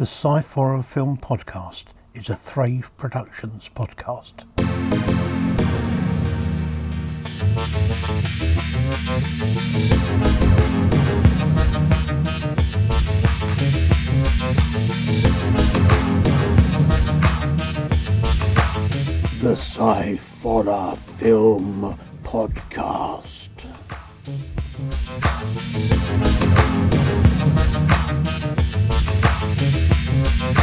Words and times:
The 0.00 0.06
Sci-Fi 0.06 0.80
Film 0.80 1.18
Podcast 1.18 1.84
is 2.14 2.30
a 2.30 2.34
Thrave 2.34 2.90
Productions 2.96 3.68
podcast. 3.76 4.46
The 19.42 19.54
Sci-Fi 19.54 20.94
Film 20.94 21.98
Podcast. 22.22 23.50
Hello 30.50 30.56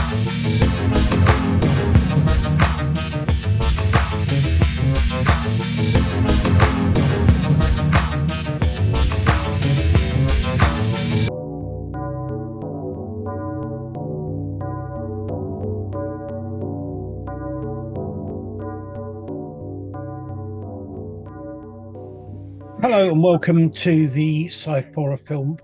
and 23.12 23.24
welcome 23.24 23.70
to 23.70 24.10
the 24.10 24.48
Sci-Fi 24.48 25.16
Film 25.16 25.58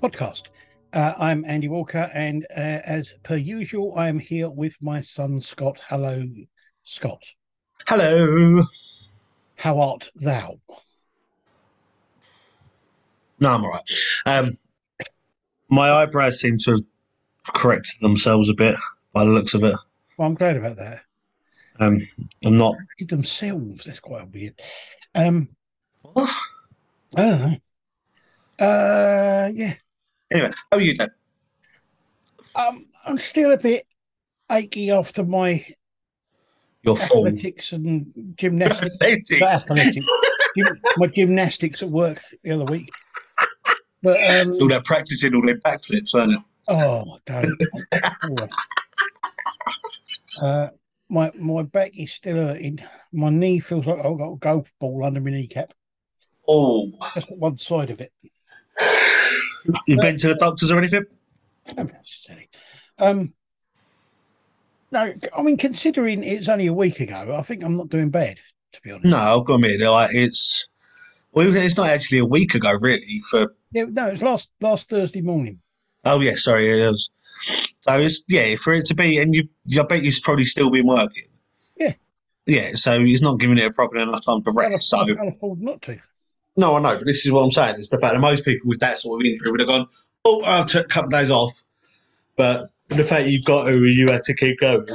Podcast. 0.00 0.50
Uh, 0.96 1.12
I'm 1.18 1.44
Andy 1.44 1.68
Walker, 1.68 2.10
and 2.14 2.46
uh, 2.56 2.80
as 2.86 3.12
per 3.22 3.36
usual, 3.36 3.92
I 3.98 4.08
am 4.08 4.18
here 4.18 4.48
with 4.48 4.78
my 4.80 5.02
son 5.02 5.42
Scott. 5.42 5.78
Hello, 5.86 6.24
Scott. 6.84 7.22
Hello. 7.86 8.64
How 9.56 9.78
art 9.78 10.08
thou? 10.22 10.58
No, 13.40 13.50
I'm 13.50 13.64
all 13.64 13.72
right. 13.72 13.82
Um, 14.24 14.52
my 15.68 15.90
eyebrows 15.90 16.40
seem 16.40 16.56
to 16.60 16.70
have 16.70 16.80
corrected 17.44 18.00
themselves 18.00 18.48
a 18.48 18.54
bit 18.54 18.76
by 19.12 19.26
the 19.26 19.30
looks 19.30 19.52
of 19.52 19.64
it. 19.64 19.74
Well, 20.16 20.28
I'm 20.28 20.34
glad 20.34 20.56
about 20.56 20.78
that. 20.78 21.02
Um, 21.78 21.98
I'm 22.46 22.56
not. 22.56 22.74
Themselves, 23.00 23.84
that's 23.84 24.00
quite 24.00 24.32
weird. 24.32 24.58
Um, 25.14 25.50
What? 26.00 26.34
I 27.18 27.26
don't 27.26 27.40
know. 28.58 28.66
Uh, 28.66 29.50
yeah. 29.52 29.74
Anyway, 30.32 30.50
how 30.70 30.78
are 30.78 30.80
you 30.80 30.94
doing? 30.94 31.08
Um, 32.54 32.86
I'm 33.04 33.18
still 33.18 33.52
a 33.52 33.58
bit 33.58 33.86
achy 34.50 34.90
after 34.90 35.24
my 35.24 35.64
Your 36.82 36.96
form. 36.96 37.28
athletics 37.28 37.72
and 37.72 38.34
gymnastics. 38.36 38.96
Athletics. 39.00 39.42
Athletics. 39.42 40.06
Gym- 40.56 40.80
my 40.96 41.06
gymnastics 41.08 41.82
at 41.82 41.90
work 41.90 42.20
the 42.42 42.52
other 42.52 42.64
week. 42.64 42.90
But 44.02 44.18
um, 44.30 44.52
All 44.60 44.68
that 44.68 44.84
practicing, 44.84 45.34
all 45.34 45.44
their 45.44 45.58
backflips, 45.58 46.14
weren't 46.14 46.32
it? 46.32 46.40
oh, 46.68 47.18
don't. 47.26 47.60
Uh, 50.42 50.68
my 51.08 51.30
my 51.36 51.62
back 51.62 51.92
is 51.96 52.12
still 52.12 52.36
hurting. 52.36 52.78
My 53.12 53.30
knee 53.30 53.60
feels 53.60 53.86
like 53.86 53.98
I've 53.98 54.18
got 54.18 54.32
a 54.32 54.36
golf 54.38 54.72
ball 54.80 55.04
under 55.04 55.20
my 55.20 55.30
kneecap. 55.30 55.72
Oh, 56.48 56.92
Just 57.14 57.30
at 57.32 57.38
one 57.38 57.56
side 57.56 57.90
of 57.90 58.00
it. 58.00 58.12
You 59.86 59.98
been 59.98 60.18
to 60.18 60.28
the 60.28 60.34
doctors 60.34 60.70
or 60.70 60.78
anything? 60.78 61.04
Um, 62.98 63.34
no, 64.92 65.12
I 65.36 65.42
mean, 65.42 65.56
considering 65.56 66.22
it's 66.22 66.48
only 66.48 66.66
a 66.66 66.72
week 66.72 67.00
ago, 67.00 67.34
I 67.36 67.42
think 67.42 67.62
I'm 67.62 67.76
not 67.76 67.88
doing 67.88 68.10
bad, 68.10 68.38
to 68.72 68.80
be 68.82 68.90
honest. 68.90 69.06
No, 69.06 69.16
I've 69.16 69.44
got 69.46 69.58
to 69.58 69.66
admit, 69.66 69.80
like 69.80 70.14
it's. 70.14 70.68
Well, 71.32 71.54
it's 71.54 71.76
not 71.76 71.88
actually 71.90 72.18
a 72.18 72.24
week 72.24 72.54
ago, 72.54 72.72
really. 72.80 73.20
For 73.30 73.54
Yeah, 73.72 73.84
no, 73.90 74.06
it's 74.06 74.22
last 74.22 74.50
last 74.60 74.88
Thursday 74.88 75.20
morning. 75.20 75.60
oh 76.04 76.20
yeah, 76.20 76.36
sorry, 76.36 76.80
it 76.80 76.90
was. 76.90 77.10
So 77.82 77.98
it's 77.98 78.24
yeah, 78.28 78.56
for 78.56 78.72
it 78.72 78.86
to 78.86 78.94
be, 78.94 79.18
and 79.18 79.34
you, 79.34 79.48
I 79.78 79.82
bet 79.82 80.02
you've 80.02 80.18
probably 80.22 80.44
still 80.44 80.70
been 80.70 80.86
working. 80.86 81.24
Yeah. 81.76 81.94
Yeah, 82.46 82.70
so 82.76 83.02
he's 83.04 83.20
not 83.20 83.38
giving 83.38 83.58
it 83.58 83.66
a 83.66 83.72
proper 83.72 83.96
enough 83.98 84.24
time 84.24 84.42
to 84.44 84.52
rest. 84.56 84.88
So 84.88 85.00
afford, 85.00 85.18
can't 85.18 85.34
afford 85.34 85.60
not 85.60 85.82
to. 85.82 85.98
No, 86.56 86.76
I 86.76 86.80
know, 86.80 86.96
but 86.96 87.06
this 87.06 87.26
is 87.26 87.32
what 87.32 87.42
I'm 87.42 87.50
saying. 87.50 87.76
It's 87.78 87.90
the 87.90 87.98
fact 87.98 88.14
that 88.14 88.20
most 88.20 88.44
people 88.44 88.68
with 88.68 88.80
that 88.80 88.98
sort 88.98 89.20
of 89.20 89.26
injury 89.26 89.50
would 89.50 89.60
have 89.60 89.68
gone, 89.68 89.86
oh, 90.24 90.42
I'll 90.42 90.64
take 90.64 90.86
a 90.86 90.88
couple 90.88 91.08
of 91.08 91.20
days 91.20 91.30
off. 91.30 91.62
But 92.36 92.66
the 92.88 93.04
fact 93.04 93.28
you've 93.28 93.44
got 93.44 93.64
to, 93.64 93.84
you 93.84 94.06
had 94.10 94.22
to 94.24 94.34
keep 94.34 94.60
going. 94.60 94.86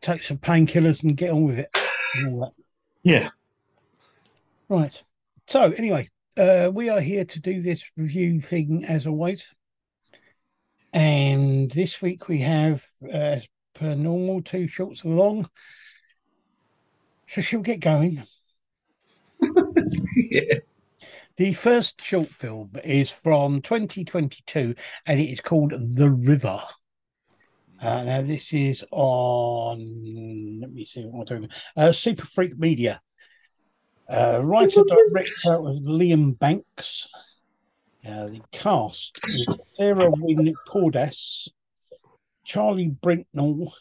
Take 0.00 0.22
some 0.22 0.38
painkillers 0.38 1.02
and 1.02 1.16
get 1.16 1.30
on 1.30 1.44
with 1.44 1.58
it. 1.58 1.76
and 2.16 2.34
all 2.34 2.40
that. 2.40 2.52
Yeah. 3.02 3.30
Right. 4.68 5.02
So 5.46 5.72
anyway, 5.72 6.08
uh, 6.38 6.70
we 6.72 6.88
are 6.88 7.00
here 7.00 7.24
to 7.24 7.40
do 7.40 7.60
this 7.60 7.90
review 7.96 8.40
thing 8.40 8.84
as 8.84 9.06
always. 9.06 9.52
And 10.92 11.70
this 11.70 12.00
week 12.02 12.28
we 12.28 12.38
have, 12.38 12.84
uh, 13.12 13.40
per 13.74 13.94
normal, 13.94 14.42
two 14.42 14.68
shorts 14.68 15.04
and 15.04 15.16
long. 15.16 15.48
So 17.26 17.40
she'll 17.40 17.60
get 17.60 17.80
going. 17.80 18.24
yeah. 20.16 20.54
The 21.36 21.52
first 21.54 22.02
short 22.02 22.28
film 22.28 22.72
is 22.84 23.10
from 23.10 23.62
2022 23.62 24.74
and 25.06 25.20
it 25.20 25.24
is 25.24 25.40
called 25.40 25.72
The 25.72 26.10
River. 26.10 26.60
Uh, 27.80 28.04
now, 28.04 28.20
this 28.20 28.52
is 28.52 28.84
on, 28.90 30.60
let 30.60 30.70
me 30.70 30.84
see 30.84 31.02
what 31.04 31.30
I'm 31.30 31.38
doing, 31.38 31.50
uh, 31.76 31.92
Super 31.92 32.26
Freak 32.26 32.58
Media. 32.58 33.00
Uh, 34.06 34.40
writer 34.42 34.82
director 34.82 35.60
was 35.62 35.80
Liam 35.80 36.38
Banks. 36.38 37.08
Uh, 38.06 38.26
the 38.26 38.40
cast 38.52 39.18
is 39.28 39.46
Sarah 39.64 40.10
Wynne 40.10 40.52
Cordes, 40.66 41.48
Charlie 42.44 42.90
Brentnall, 42.90 43.72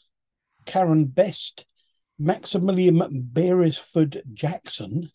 Karen 0.65 1.05
Best, 1.05 1.65
Maximilian 2.17 3.01
Beresford 3.33 4.21
Jackson, 4.33 5.11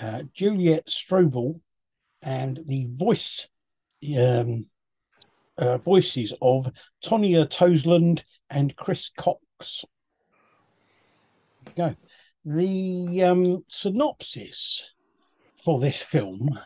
uh, 0.00 0.22
Juliet 0.34 0.86
Strobel, 0.86 1.60
and 2.22 2.58
the 2.66 2.88
voice 2.90 3.48
um, 4.18 4.66
uh, 5.58 5.78
voices 5.78 6.32
of 6.42 6.70
Tonya 7.04 7.46
Tosland 7.46 8.22
and 8.50 8.76
Chris 8.76 9.10
Cox. 9.16 9.84
Go. 11.76 11.96
The 12.44 13.24
um, 13.24 13.64
synopsis 13.68 14.94
for 15.56 15.80
this 15.80 16.00
film, 16.00 16.60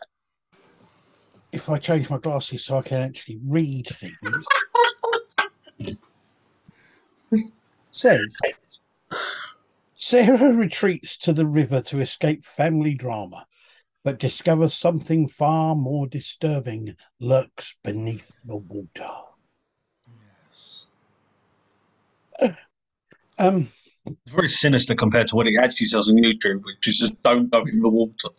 if 1.53 1.71
I 1.71 1.79
change 1.79 2.11
my 2.11 2.19
glasses 2.19 2.67
so 2.67 2.79
I 2.79 2.83
can 2.83 3.01
actually 3.03 3.41
read 3.47 3.87
things, 3.87 4.17
says 7.91 8.27
Sarah 10.03 10.55
retreats 10.55 11.19
to 11.19 11.35
the 11.35 11.47
river 11.47 11.83
to 11.83 12.01
escape 12.01 12.43
family 12.43 12.95
drama, 12.95 13.47
but 14.03 14.19
discovers 14.19 14.73
something 14.73 15.29
far 15.29 15.77
more 15.77 16.07
disturbing 16.07 16.97
lurks 17.21 17.77
beneath 17.85 18.43
the 18.43 18.57
water. 18.57 19.11
Um, 23.39 23.69
It's 24.07 24.33
very 24.33 24.49
sinister 24.49 24.95
compared 24.95 25.27
to 25.29 25.37
what 25.37 25.47
it 25.47 25.59
actually 25.59 25.87
says 25.87 26.09
on 26.09 26.17
YouTube, 26.17 26.63
which 26.65 26.89
is 26.89 26.99
just 26.99 27.23
don't 27.23 27.51
go 27.51 27.61
in 27.61 27.83
the 27.83 27.91
water. 27.91 28.31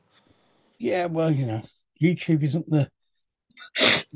yeah, 0.79 1.05
well, 1.05 1.31
you 1.31 1.45
know, 1.45 1.61
YouTube 2.01 2.41
isn't 2.41 2.67
the 2.71 2.89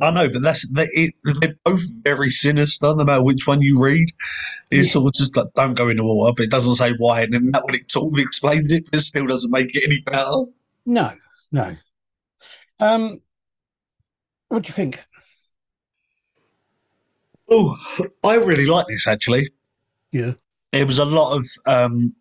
I 0.02 0.12
know, 0.12 0.30
but 0.30 0.42
that's 0.42 0.70
they, 0.72 0.88
it, 0.94 1.14
they're 1.40 1.56
both 1.64 1.82
very 2.04 2.30
sinister, 2.30 2.94
no 2.94 3.04
matter 3.06 3.24
which 3.24 3.48
one 3.48 3.62
you 3.62 3.82
read. 3.82 4.10
It's 4.72 4.90
Yeah. 4.90 4.94
sort 4.94 5.08
of 5.08 5.14
just 5.14 5.36
like, 5.38 5.48
don't 5.56 5.74
go 5.76 5.88
in 5.90 5.98
the 5.98 6.04
water, 6.04 6.34
but 6.36 6.44
it 6.46 6.52
doesn't 6.52 6.76
say 6.76 6.94
why. 6.98 7.22
And 7.22 7.34
then 7.34 7.52
that 7.52 7.64
one, 7.64 7.76
it 7.76 7.90
sort 7.90 8.14
of 8.14 8.20
explains 8.20 8.72
it, 8.74 8.90
but 8.92 9.00
it 9.00 9.04
still 9.04 9.28
doesn't 9.28 9.52
make 9.52 9.74
it 9.76 9.84
any 9.86 10.02
better. 10.02 10.44
no, 10.86 11.12
no. 11.52 11.76
Um, 12.80 13.22
what 14.50 14.64
do 14.64 14.68
you 14.68 14.74
think? 14.74 15.00
Oh, 17.50 17.78
I 18.24 18.36
really 18.36 18.66
like 18.66 18.88
this 18.88 19.08
actually. 19.08 19.52
Yeah, 20.12 20.34
It 20.72 20.86
was 20.88 20.98
a 20.98 21.06
lot 21.06 21.38
of. 21.38 21.46
um 21.66 22.16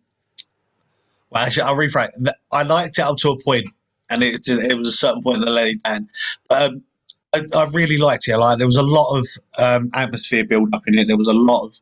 Well, 1.29 1.43
actually, 1.43 1.63
I'll 1.63 1.75
rephrase. 1.75 2.09
I 2.51 2.63
liked 2.63 2.99
it 2.99 3.01
up 3.01 3.17
to 3.17 3.31
a 3.31 3.43
point, 3.43 3.65
and 4.09 4.23
it 4.23 4.47
it 4.47 4.77
was 4.77 4.87
a 4.87 4.91
certain 4.93 5.23
point 5.23 5.43
that 5.43 5.67
it 5.67 5.83
down. 5.83 6.09
But 6.47 6.61
um, 6.61 6.83
I, 7.35 7.57
I 7.59 7.65
really 7.73 7.97
liked 7.97 8.27
it. 8.27 8.37
Like 8.37 8.57
there 8.57 8.67
was 8.67 8.75
a 8.77 8.83
lot 8.83 9.17
of 9.17 9.27
um, 9.59 9.89
atmosphere 9.95 10.43
build 10.43 10.73
up 10.73 10.83
in 10.87 10.97
it. 10.97 11.07
There 11.07 11.17
was 11.17 11.27
a 11.27 11.33
lot 11.33 11.65
of 11.65 11.73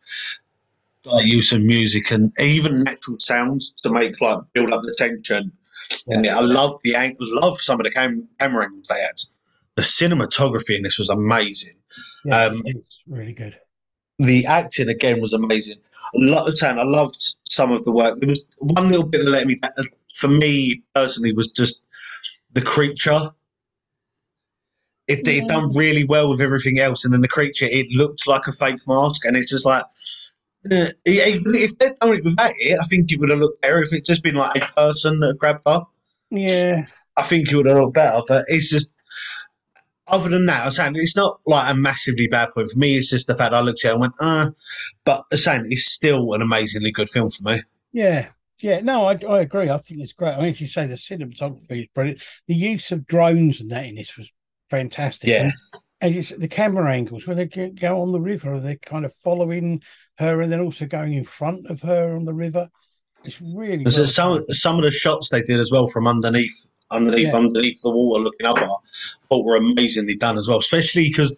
like 1.06 1.26
use 1.26 1.52
of 1.52 1.62
music 1.62 2.12
and 2.12 2.32
even 2.40 2.84
natural 2.84 3.18
sounds 3.20 3.74
to 3.84 3.90
make 3.92 4.20
like 4.22 4.40
build 4.54 4.72
up 4.74 4.82
the 4.84 4.96
tension. 4.98 5.52
And 6.08 6.26
I 6.28 6.40
love 6.40 6.80
the 6.84 6.96
angles. 6.96 7.30
Love 7.34 7.60
some 7.60 7.80
of 7.80 7.84
the 7.84 7.92
cam- 7.92 8.28
camera 8.40 8.66
angles 8.66 8.88
they 8.88 9.02
had. 9.02 9.20
The 9.76 9.82
cinematography 9.82 10.78
in 10.78 10.84
this 10.84 10.98
was 10.98 11.10
amazing. 11.10 11.76
yeah, 12.26 12.46
Um, 12.46 12.62
it's 12.66 13.04
really 13.08 13.34
good. 13.34 13.60
the 14.20 14.46
acting 14.46 14.88
again 14.88 15.20
was 15.20 15.34
amazing. 15.34 15.78
A 16.16 16.20
lot 16.20 16.48
of 16.48 16.58
time, 16.60 16.78
I 16.80 16.84
loved 16.84 17.18
some 17.50 17.72
of 17.72 17.84
the 17.84 17.92
work. 17.92 18.20
There 18.20 18.30
was 18.30 18.46
one 18.60 18.90
little 18.90 19.06
bit 19.06 19.24
that 19.26 19.30
let 19.32 19.48
me, 19.48 19.58
for 20.16 20.28
me 20.28 20.84
personally, 20.94 21.34
was 21.34 21.50
just 21.52 21.84
the 22.54 22.62
creature. 22.62 23.32
It, 25.08 25.28
it 25.28 25.50
done 25.50 25.70
really 25.76 26.06
well 26.06 26.30
with 26.30 26.40
everything 26.40 26.80
else, 26.80 27.04
and 27.04 27.14
then 27.14 27.22
the 27.22 27.28
creature 27.28 27.66
it 27.66 27.88
looked 27.92 28.26
like 28.26 28.48
a 28.48 28.54
fake 28.54 28.80
mask, 28.88 29.26
and 29.26 29.36
it's 29.36 29.52
just 29.52 29.66
like 29.66 29.84
uh, 30.72 30.88
if 31.06 31.78
they'd 31.78 32.00
done 32.00 32.14
it 32.14 32.24
without 32.24 32.54
it, 32.58 32.80
I 32.80 32.84
think 32.86 33.12
it 33.12 33.20
would 33.20 33.30
have 33.30 33.40
looked 33.40 33.62
better. 33.62 33.80
If 33.82 33.92
it's 33.92 34.08
just 34.08 34.24
been 34.24 34.36
like 34.36 34.62
a 34.62 34.72
person 34.74 35.20
that 35.20 35.38
grabbed 35.38 35.64
her, 35.68 35.82
Yeah, 36.30 36.86
I 37.18 37.24
think 37.24 37.52
it 37.52 37.56
would 37.56 37.66
have 37.66 37.78
looked 37.78 37.96
better. 37.96 38.22
But 38.28 38.46
it's 38.48 38.70
just, 38.70 38.96
other 40.08 40.30
than 40.30 40.46
that, 40.46 40.62
I 40.62 40.66
was 40.66 40.78
saying 40.78 40.94
it's 40.96 41.18
not 41.18 41.42
like 41.46 41.70
a 41.70 41.76
massively 41.76 42.28
bad 42.28 42.54
point 42.54 42.70
for 42.70 42.80
me. 42.80 42.96
It's 42.98 43.10
just 43.10 43.28
the 43.28 43.36
fact 43.36 43.54
I 43.54 43.60
looked 43.60 43.84
at 43.84 43.90
it 43.90 43.92
and 43.92 44.02
went, 44.02 44.14
ah. 44.22 44.52
But 45.04 45.26
the 45.30 45.38
same, 45.38 45.66
it's 45.70 45.92
still 45.92 46.34
an 46.34 46.42
amazingly 46.42 46.92
good 46.92 47.10
film 47.10 47.30
for 47.30 47.44
me. 47.44 47.62
yeah, 47.92 48.30
yeah. 48.62 48.80
No, 48.80 49.06
I, 49.08 49.20
I 49.28 49.42
agree. 49.42 49.70
I 49.70 49.78
think 49.78 50.00
it's 50.00 50.14
great. 50.14 50.34
I 50.34 50.40
mean, 50.40 50.54
as 50.54 50.62
you 50.62 50.68
say, 50.68 50.88
the 50.88 50.96
cinematography 50.96 51.82
is 51.82 51.88
brilliant. 51.94 52.24
The 52.48 52.56
use 52.56 52.90
of 52.94 53.06
drones 53.06 53.60
and 53.60 53.70
that 53.72 53.86
in 53.86 53.96
this 53.96 54.16
was 54.16 54.32
fantastic. 54.78 55.30
Yeah. 55.30 55.52
And, 56.02 56.16
and 56.16 56.26
the 56.42 56.48
camera 56.48 56.92
angles 56.92 57.28
where 57.28 57.36
they 57.36 57.46
go- 57.46 58.02
on 58.02 58.12
the 58.12 58.20
river, 58.20 58.60
they're 58.60 58.76
kind 58.78 59.06
of 59.06 59.14
following 59.16 59.82
her 60.18 60.42
and 60.42 60.52
then 60.52 60.60
also 60.62 60.86
going 60.86 61.14
in 61.14 61.24
front 61.24 61.68
of 61.70 61.82
her 61.84 62.16
on 62.16 62.26
the 62.26 62.34
river. 62.34 62.70
It's 63.24 63.40
really 63.42 63.84
well 63.86 63.92
some 63.92 64.46
some 64.50 64.76
of 64.78 64.84
the 64.84 64.92
shots 64.92 65.30
they 65.30 65.42
did 65.42 65.60
as 65.60 65.72
well 65.72 65.88
from 65.88 66.08
underneath, 66.08 66.54
underneath, 66.92 67.28
Yeah. 67.28 67.38
underneath 67.38 67.82
the 67.82 67.92
water, 67.92 68.24
looking 68.24 68.46
up 68.46 68.58
I 68.58 68.68
thought 69.30 69.46
were 69.46 69.56
amazingly 69.56 70.16
done 70.16 70.38
as 70.38 70.48
well. 70.50 70.58
Especially 70.58 71.08
because, 71.08 71.38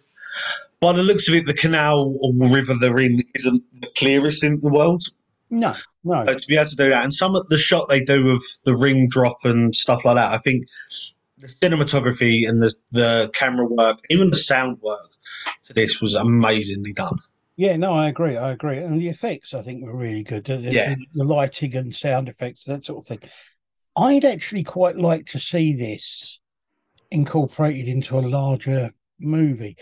by 0.80 0.92
the 0.92 1.02
looks 1.04 1.28
of 1.28 1.34
it, 1.34 1.46
the 1.46 1.54
canal 1.54 2.16
or 2.20 2.32
river 2.52 2.74
they're 2.74 2.98
in 2.98 3.22
isn't 3.34 3.62
the 3.80 3.88
clearest 3.96 4.42
in 4.42 4.60
the 4.60 4.68
world. 4.68 5.04
No, 5.48 5.76
no. 6.02 6.24
So 6.26 6.34
to 6.34 6.46
be 6.48 6.56
able 6.56 6.70
to 6.70 6.76
do 6.76 6.90
that, 6.90 7.04
and 7.04 7.12
some 7.12 7.36
of 7.36 7.48
the 7.50 7.56
shot 7.58 7.88
they 7.88 8.00
do 8.00 8.30
of 8.30 8.42
the 8.64 8.74
ring 8.74 9.06
drop 9.08 9.38
and 9.44 9.74
stuff 9.76 10.04
like 10.04 10.16
that, 10.16 10.32
I 10.32 10.38
think 10.38 10.64
the 11.46 11.66
cinematography 11.66 12.48
and 12.48 12.62
the 12.62 12.74
the 12.90 13.30
camera 13.34 13.66
work, 13.66 14.00
even 14.10 14.30
the 14.30 14.36
sound 14.36 14.78
work 14.82 15.10
to 15.64 15.72
this 15.72 16.00
was 16.00 16.14
amazingly 16.14 16.92
done. 16.92 17.18
Yeah, 17.56 17.76
no, 17.76 17.92
I 17.94 18.08
agree. 18.08 18.36
I 18.36 18.50
agree. 18.52 18.78
And 18.78 19.00
the 19.00 19.08
effects, 19.08 19.54
I 19.54 19.62
think, 19.62 19.82
were 19.82 19.96
really 19.96 20.22
good. 20.22 20.44
The, 20.44 20.58
the- 20.58 20.72
Yeah. 20.72 20.94
the 21.14 21.24
lighting 21.24 21.74
and 21.74 21.94
sound 21.94 22.28
effects, 22.28 22.64
that 22.64 22.84
sort 22.84 23.02
of 23.02 23.08
thing. 23.08 23.30
I'd 23.96 24.26
actually 24.26 24.62
quite 24.62 24.96
like 24.96 25.24
to 25.28 25.38
see 25.38 25.74
this 25.74 26.38
incorporated 27.10 27.88
into 27.88 28.18
a 28.18 28.20
larger 28.20 28.92
movie. 29.18 29.76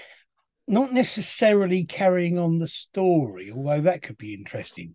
Not 0.68 0.92
necessarily 0.92 1.84
carrying 1.84 2.38
on 2.38 2.58
the 2.58 2.68
story, 2.68 3.50
although 3.54 3.80
that 3.80 4.02
could 4.02 4.16
be 4.18 4.34
interesting, 4.34 4.94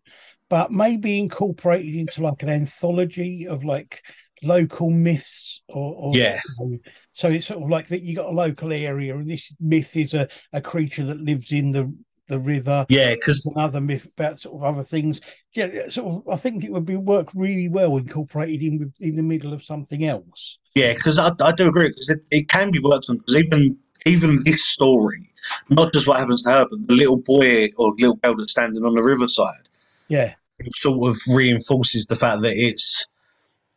but 0.50 0.71
maybe 0.71 1.19
incorporated 1.19 1.94
into 1.95 2.24
like 2.24 2.42
an 2.42 2.50
anthology 2.50 3.45
of 3.45 3.63
like 3.66 4.01
local 4.44 4.89
myths 4.89 5.62
or, 5.68 5.95
or 5.97 6.18
Yeah. 6.18 6.39
you 6.44 6.56
know, 6.57 6.77
so 7.13 7.30
it's 7.30 7.47
sort 7.47 7.63
of 7.63 7.69
like 7.69 7.88
that 7.88 8.03
you 8.03 8.15
got 8.15 8.27
a 8.30 8.31
local 8.31 8.71
area 8.74 9.15
and 9.15 9.30
this 9.30 9.53
myth 9.59 9.95
is 9.97 10.13
a, 10.13 10.27
a 10.53 10.62
creature 10.62 11.06
that 11.06 11.19
lives 11.21 11.51
in 11.51 11.71
the 11.71 11.94
the 12.27 12.39
river 12.39 12.86
Yeah, 12.89 13.15
because 13.15 13.45
another 13.56 13.81
myth 13.81 14.06
about 14.06 14.39
sort 14.39 14.56
of 14.56 14.63
other 14.63 14.83
things. 14.83 15.19
Yeah, 15.53 15.89
sort 15.89 16.25
of. 16.27 16.30
I 16.31 16.36
think 16.38 16.63
it 16.63 16.71
would 16.71 16.86
be 16.86 16.95
work 16.95 17.30
really 17.33 17.69
well 17.69 17.97
incorporated 17.97 18.62
in 18.62 18.94
in 19.00 19.15
the 19.15 19.24
middle 19.24 19.51
of 19.53 19.63
something 19.63 20.06
else. 20.06 20.59
yeah, 20.75 20.94
because 20.94 21.18
I, 21.19 21.31
I 21.42 21.51
do 21.51 21.68
agree 21.68 21.89
because 21.89 22.09
it, 22.09 22.21
it 22.31 22.50
can 22.50 22.71
be 22.71 22.80
worked 22.80 23.06
on 23.09 23.18
because 23.18 23.35
even 23.35 23.77
even 24.06 24.44
this 24.45 24.65
story, 24.65 25.30
not 25.69 25.92
just 25.94 26.07
what 26.07 26.19
happens 26.19 26.44
to 26.44 26.51
her, 26.51 26.65
but 26.69 26.88
the 26.88 26.94
little 26.94 27.18
boy 27.18 27.69
or 27.77 27.94
little 27.97 28.15
girl 28.15 28.35
that's 28.38 28.51
standing 28.53 28.83
on 28.85 28.94
the 28.94 29.03
riverside, 29.03 29.68
Yeah, 30.07 30.35
it 30.59 30.75
sort 30.75 31.09
of 31.09 31.18
reinforces 31.33 32.06
the 32.07 32.15
fact 32.15 32.42
that 32.44 32.56
it's 32.57 33.06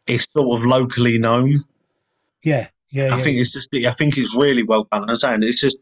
it's 0.07 0.27
sort 0.33 0.59
of 0.59 0.67
locally 0.67 1.19
known. 1.19 1.63
yeah, 2.43 2.69
yeah. 2.91 3.05
I 3.05 3.17
yeah. 3.17 3.17
think 3.19 3.39
it's 3.39 3.53
just 3.53 3.71
I 3.75 3.93
think 3.93 4.19
it's 4.19 4.37
really 4.37 4.63
well 4.63 4.87
done. 4.91 5.09
I'm 5.09 5.17
saying 5.17 5.43
it's 5.43 5.61
just 5.61 5.79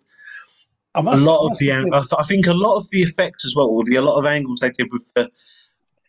a 0.94 1.02
lot 1.02 1.50
of 1.50 1.58
the 1.58 1.70
ang- 1.70 1.93
I, 1.93 2.00
th- 2.00 2.19
I 2.19 2.25
think 2.25 2.46
a 2.46 2.55
lot 2.55 2.76
of 2.76 2.90
the 2.90 3.02
effects 3.02 3.44
as 3.44 3.55
well, 3.55 3.67
or 3.67 3.84
the 3.84 3.96
a 3.96 4.02
lot 4.02 4.19
of 4.19 4.26
angles 4.26 4.61
they 4.61 4.70
did 4.70 4.88
with 4.93 5.12
the 5.14 5.31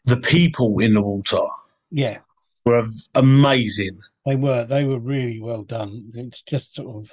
the 0.05 0.17
people 0.17 0.79
in 0.79 0.93
the 0.93 1.01
water 1.01 1.37
yeah, 1.91 2.19
were 2.65 2.85
amazing. 3.15 3.99
they 4.25 4.35
were 4.35 4.65
they 4.65 4.83
were 4.85 4.99
really 4.99 5.39
well 5.39 5.63
done. 5.63 6.11
It's 6.15 6.41
just 6.43 6.75
sort 6.75 7.03
of 7.03 7.11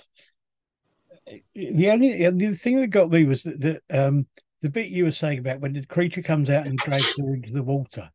the 1.54 1.90
only 1.90 2.30
the 2.30 2.54
thing 2.54 2.80
that 2.80 2.88
got 2.88 3.10
me 3.10 3.24
was 3.24 3.42
that 3.42 3.60
the 3.60 3.80
um 3.90 4.26
the 4.62 4.70
bit 4.70 4.88
you 4.88 5.04
were 5.04 5.12
saying 5.12 5.38
about 5.38 5.60
when 5.60 5.74
the 5.74 5.84
creature 5.84 6.22
comes 6.22 6.50
out 6.50 6.66
and 6.66 6.78
drags 6.78 7.16
her 7.18 7.34
into 7.34 7.52
the 7.52 7.62
water. 7.62 8.10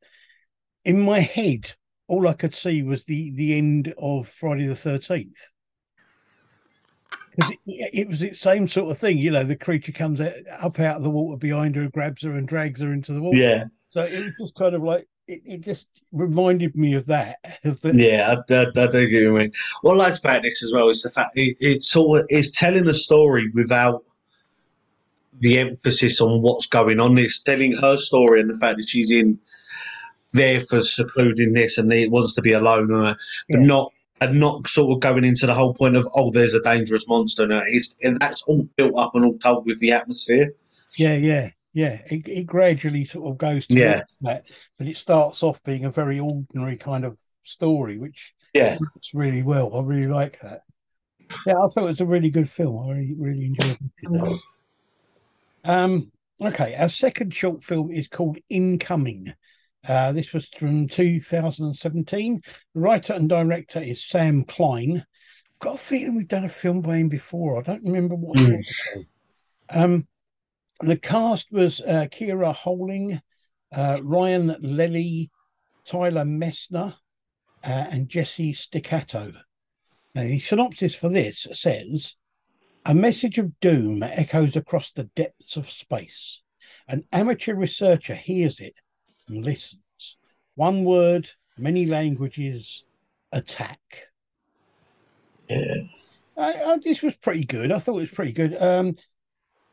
In 0.83 0.99
my 0.99 1.19
head, 1.19 1.73
all 2.13 2.27
I 2.27 2.33
could 2.33 2.53
see 2.53 2.83
was 2.83 3.05
the 3.05 3.31
the 3.35 3.57
end 3.57 3.93
of 3.97 4.27
Friday 4.27 4.65
the 4.65 4.75
Thirteenth. 4.75 5.51
Because 7.35 7.51
it, 7.51 7.59
it 7.65 8.07
was 8.07 8.19
the 8.19 8.33
same 8.33 8.67
sort 8.67 8.91
of 8.91 8.97
thing, 8.97 9.17
you 9.17 9.31
know. 9.31 9.43
The 9.43 9.55
creature 9.55 9.91
comes 9.91 10.21
out, 10.21 10.33
up 10.61 10.79
out 10.79 10.97
of 10.97 11.03
the 11.03 11.09
water 11.09 11.37
behind 11.37 11.75
her, 11.75 11.89
grabs 11.89 12.23
her, 12.23 12.35
and 12.35 12.47
drags 12.47 12.81
her 12.81 12.93
into 12.93 13.11
the 13.11 13.21
water. 13.21 13.37
Yeah, 13.37 13.65
So 13.89 14.03
it 14.03 14.23
was 14.23 14.33
just 14.39 14.55
kind 14.55 14.75
of 14.75 14.83
like 14.83 15.07
it, 15.27 15.41
it 15.43 15.61
just 15.61 15.87
reminded 16.11 16.75
me 16.75 16.93
of 16.93 17.07
that. 17.07 17.37
Of 17.63 17.81
the, 17.81 17.95
yeah, 17.95 18.35
I, 18.35 18.53
I, 18.53 18.83
I 18.83 18.87
do 18.87 19.07
get 19.07 19.31
what 19.31 19.39
mean. 19.39 19.51
What 19.81 19.93
I 19.93 19.97
liked 19.97 20.19
about 20.19 20.43
this 20.43 20.63
as 20.63 20.71
well 20.71 20.89
is 20.89 21.01
the 21.01 21.09
fact 21.09 21.31
it, 21.35 21.57
it's 21.59 21.95
all 21.95 22.23
it's 22.29 22.51
telling 22.51 22.87
a 22.87 22.93
story 22.93 23.49
without 23.53 24.03
the 25.39 25.57
emphasis 25.57 26.21
on 26.21 26.41
what's 26.43 26.67
going 26.67 26.99
on. 26.99 27.17
It's 27.17 27.41
telling 27.41 27.75
her 27.77 27.97
story 27.97 28.41
and 28.41 28.49
the 28.49 28.57
fact 28.57 28.77
that 28.77 28.89
she's 28.89 29.09
in 29.09 29.39
there 30.33 30.59
for 30.59 30.81
secluding 30.81 31.53
this 31.53 31.77
and 31.77 31.91
it 31.93 32.11
wants 32.11 32.33
to 32.35 32.41
be 32.41 32.53
alone, 32.53 32.91
and 32.91 33.15
but 33.51 33.59
Yeah. 33.59 33.65
not 33.65 33.91
and 34.21 34.39
not 34.39 34.67
sort 34.67 34.95
of 34.95 35.01
going 35.01 35.23
into 35.25 35.45
the 35.45 35.53
whole 35.53 35.73
point 35.73 35.95
of 35.97 36.07
oh, 36.15 36.31
there's 36.31 36.53
a 36.53 36.61
dangerous 36.61 37.07
monster. 37.07 37.47
Now 37.47 37.61
it's 37.65 37.95
and 38.03 38.19
that's 38.19 38.43
all 38.43 38.67
built 38.77 38.97
up 38.97 39.15
and 39.15 39.25
all 39.25 39.37
told 39.37 39.65
with 39.65 39.79
the 39.79 39.91
atmosphere. 39.91 40.53
Yeah, 40.97 41.15
yeah, 41.15 41.49
yeah. 41.73 42.01
It, 42.09 42.27
it 42.27 42.43
gradually 42.45 43.05
sort 43.05 43.31
of 43.31 43.37
goes 43.37 43.67
to 43.67 43.79
Yeah. 43.79 44.01
that, 44.21 44.45
but 44.77 44.87
it 44.87 44.97
starts 44.97 45.43
off 45.43 45.61
being 45.63 45.85
a 45.85 45.91
very 45.91 46.19
ordinary 46.19 46.77
kind 46.77 47.05
of 47.05 47.17
story, 47.43 47.97
which 47.97 48.33
Yeah, 48.53 48.77
works 48.79 49.13
really 49.13 49.43
well. 49.43 49.75
I 49.75 49.81
really 49.81 50.07
like 50.07 50.39
that. 50.39 50.61
Yeah, 51.45 51.55
I 51.55 51.67
thought 51.67 51.83
it 51.83 51.87
was 51.87 52.01
a 52.01 52.05
really 52.05 52.29
good 52.29 52.49
film. 52.49 52.87
I 52.87 52.93
really, 52.93 53.13
really 53.17 53.45
enjoyed 53.45 53.77
it. 54.01 54.39
Um, 55.63 56.11
okay, 56.41 56.75
our 56.75 56.89
second 56.89 57.33
short 57.33 57.63
film 57.63 57.91
is 57.91 58.07
called 58.07 58.37
Incoming. 58.49 59.33
Uh, 59.87 60.11
this 60.13 60.31
was 60.33 60.47
from 60.57 60.87
2017. 60.87 62.41
The 62.73 62.79
writer 62.79 63.13
and 63.13 63.27
director 63.27 63.79
is 63.81 64.03
Sam 64.05 64.43
Klein. 64.45 65.05
Got 65.59 65.75
a 65.75 65.77
feeling 65.77 66.15
we've 66.15 66.27
done 66.27 66.45
a 66.45 66.49
film 66.49 66.81
by 66.81 66.97
him 66.97 67.09
before. 67.09 67.57
I 67.59 67.61
don't 67.61 67.83
remember 67.83 68.15
what 68.15 68.39
it 68.39 68.43
Mm. 68.47 68.51
was. 68.53 69.05
Um, 69.69 70.07
the 70.81 70.97
cast 70.97 71.51
was 71.51 71.81
uh, 71.81 72.07
Kira 72.11 72.53
Holing, 72.55 73.21
uh, 73.71 73.99
Ryan 74.03 74.49
Lelly, 74.61 75.29
Tyler 75.85 76.25
Messner, 76.25 76.95
uh, 77.63 77.87
and 77.91 78.09
Jesse 78.09 78.53
Staccato. 78.53 79.33
Now, 80.15 80.23
the 80.23 80.39
synopsis 80.39 80.95
for 80.95 81.09
this 81.09 81.47
says 81.53 82.15
A 82.85 82.93
message 82.93 83.37
of 83.37 83.59
doom 83.61 84.03
echoes 84.03 84.55
across 84.55 84.91
the 84.91 85.05
depths 85.15 85.55
of 85.57 85.71
space. 85.71 86.41
An 86.87 87.05
amateur 87.13 87.55
researcher 87.55 88.15
hears 88.15 88.59
it 88.59 88.75
and 89.27 89.43
listens. 89.43 89.81
One 90.55 90.83
word, 90.83 91.29
many 91.57 91.85
languages, 91.85 92.83
attack. 93.31 94.07
yeah, 95.49 95.75
I, 96.37 96.53
I, 96.53 96.77
this 96.83 97.01
was 97.01 97.15
pretty 97.15 97.43
good. 97.43 97.71
I 97.71 97.79
thought 97.79 97.97
it 97.97 98.01
was 98.01 98.11
pretty 98.11 98.33
good. 98.33 98.55
Um, 98.61 98.95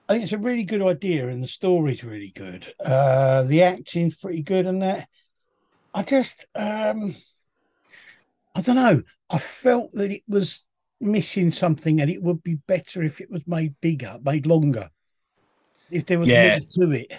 I 0.08 0.14
think 0.14 0.24
it's 0.24 0.32
a 0.32 0.38
really 0.38 0.64
good 0.64 0.82
idea, 0.82 1.28
and 1.28 1.42
the 1.42 1.48
story's 1.48 2.02
really 2.04 2.32
good. 2.34 2.66
Uh, 2.84 3.44
the 3.44 3.62
acting's 3.62 4.16
pretty 4.16 4.42
good, 4.42 4.66
and 4.66 4.82
that. 4.82 5.08
I 5.92 6.02
just, 6.02 6.46
um, 6.54 7.16
I 8.54 8.60
don't 8.60 8.76
know. 8.76 9.02
I 9.28 9.38
felt 9.38 9.92
that 9.92 10.10
it 10.10 10.22
was 10.28 10.64
missing 11.00 11.50
something, 11.50 12.00
and 12.00 12.10
it 12.10 12.22
would 12.22 12.42
be 12.42 12.56
better 12.66 13.02
if 13.02 13.20
it 13.20 13.30
was 13.30 13.46
made 13.46 13.74
bigger, 13.80 14.18
made 14.22 14.46
longer. 14.46 14.90
If 15.90 16.06
there 16.06 16.18
was 16.20 16.28
Yeah. 16.28 16.58
more 16.76 16.88
to 16.88 16.92
it. 16.96 17.12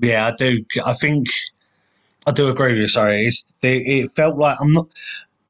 yeah. 0.00 0.26
I 0.26 0.32
do. 0.36 0.64
I 0.84 0.92
think 0.94 1.28
I 2.28 2.30
do 2.30 2.48
agree 2.48 2.72
with 2.74 2.82
you. 2.82 2.88
Sorry, 2.88 3.24
it's 3.26 3.54
it, 3.62 3.82
it 3.86 4.10
felt 4.10 4.36
like 4.36 4.58
I'm 4.60 4.72
not. 4.72 4.88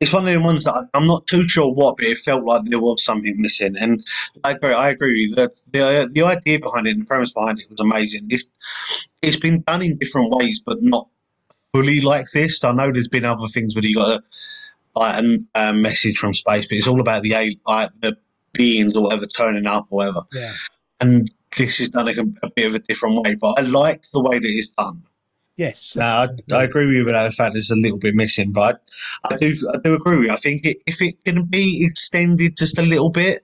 It's 0.01 0.13
one 0.13 0.29
of 0.29 0.33
the 0.33 0.41
ones 0.41 0.63
that 0.65 0.75
I- 0.75 0.97
I'm 0.97 1.09
not 1.09 1.27
too 1.27 1.43
sure 1.49 1.69
what, 1.75 1.97
but 1.97 2.07
it 2.07 2.19
felt 2.19 2.45
like 2.45 2.63
there 2.67 2.79
was 2.79 3.03
something 3.03 3.35
missing. 3.37 3.75
And 3.77 4.07
I 4.45 4.53
agree. 4.53 4.73
I 4.73 4.91
agree 4.91 5.11
with 5.11 5.31
you. 5.31 5.35
The 5.35 5.49
the 5.73 6.11
the 6.13 6.23
idea 6.23 6.61
behind 6.61 6.87
it 6.87 6.93
and 6.93 7.01
the 7.03 7.05
premise 7.07 7.33
behind 7.33 7.59
it 7.59 7.69
was 7.69 7.81
amazing. 7.81 8.29
It's 8.31 8.49
it's 9.21 9.37
been 9.37 9.63
done 9.63 9.83
in 9.83 9.99
different 9.99 10.31
ways, 10.31 10.63
but 10.65 10.79
not 10.81 11.09
fully 11.75 12.01
like 12.01 12.27
this. 12.33 12.63
I 12.63 12.71
know 12.71 12.93
there's 12.93 13.09
been 13.09 13.25
other 13.25 13.49
things 13.49 13.75
where 13.75 13.85
you 13.85 13.97
got 13.97 14.21
a 14.21 14.23
like 14.95 15.25
a, 15.57 15.73
message 15.73 16.19
from 16.19 16.33
space, 16.33 16.67
but 16.69 16.77
it's 16.79 16.87
all 16.87 17.01
about 17.01 17.23
the 17.23 17.33
a- 17.33 17.59
like 17.67 17.91
the 18.01 18.17
beings 18.53 18.97
or 18.97 19.03
whatever 19.03 19.27
turning 19.27 19.67
up 19.67 19.89
or 19.91 19.97
whatever. 19.97 20.21
Yeah. 20.33 20.53
And 21.01 21.29
this 21.57 21.81
is 21.81 21.91
done 21.91 22.09
a, 22.09 22.13
a 22.47 22.51
bit 22.55 22.67
of 22.67 22.75
a 22.77 22.79
different 22.79 23.21
way. 23.25 23.35
But 23.35 23.59
I 23.59 23.63
liked 23.63 24.13
the 24.13 24.23
way 24.23 24.39
that 24.39 24.49
it's 24.49 24.75
done. 24.75 25.03
Yes. 25.59 25.97
No, 25.97 26.05
I, 26.05 26.29
I 26.55 26.63
agree 26.63 26.87
with 26.87 26.95
you 26.95 27.03
about 27.03 27.25
the 27.25 27.33
fact 27.33 27.53
there's 27.53 27.73
a 27.73 27.77
little 27.77 27.99
bit 27.99 28.15
missing, 28.15 28.53
but 28.53 28.81
I, 29.25 29.35
I 29.35 29.37
do 29.39 29.57
I 29.75 29.79
do 29.83 29.95
agree 29.95 30.17
with 30.17 30.27
you. 30.27 30.33
I 30.33 30.37
think 30.37 30.65
it, 30.65 30.79
if 30.87 31.03
it 31.03 31.23
can 31.25 31.47
be 31.47 31.85
extended 31.85 32.57
just 32.57 32.79
a 32.79 32.83
little 32.83 33.11
bit, 33.11 33.43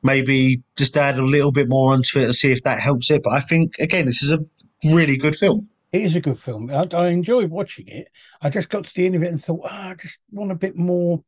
maybe 0.00 0.62
just 0.76 0.96
add 0.96 1.18
a 1.18 1.24
little 1.24 1.50
bit 1.50 1.68
more 1.68 1.92
onto 1.92 2.20
it 2.20 2.24
and 2.26 2.34
see 2.36 2.52
if 2.52 2.62
that 2.62 2.78
helps 2.78 3.10
it. 3.10 3.24
But 3.24 3.32
I 3.32 3.40
think 3.40 3.74
again, 3.80 4.06
this 4.06 4.22
is 4.22 4.30
a 4.30 4.38
really 4.84 5.16
good 5.16 5.34
film. 5.34 5.68
It 5.90 6.02
is 6.02 6.14
a 6.14 6.20
good 6.20 6.38
film. 6.38 6.70
I, 6.70 6.86
I 6.92 7.08
enjoyed 7.08 7.50
watching 7.50 7.88
it. 7.88 8.10
I 8.40 8.48
just 8.48 8.68
got 8.68 8.84
to 8.84 8.94
the 8.94 9.06
end 9.06 9.16
of 9.16 9.24
it 9.24 9.32
and 9.32 9.42
thought, 9.42 9.62
oh, 9.64 9.68
I 9.68 9.96
just 10.00 10.20
want 10.30 10.52
a 10.52 10.56
bit 10.56 10.76
more. 10.76 11.24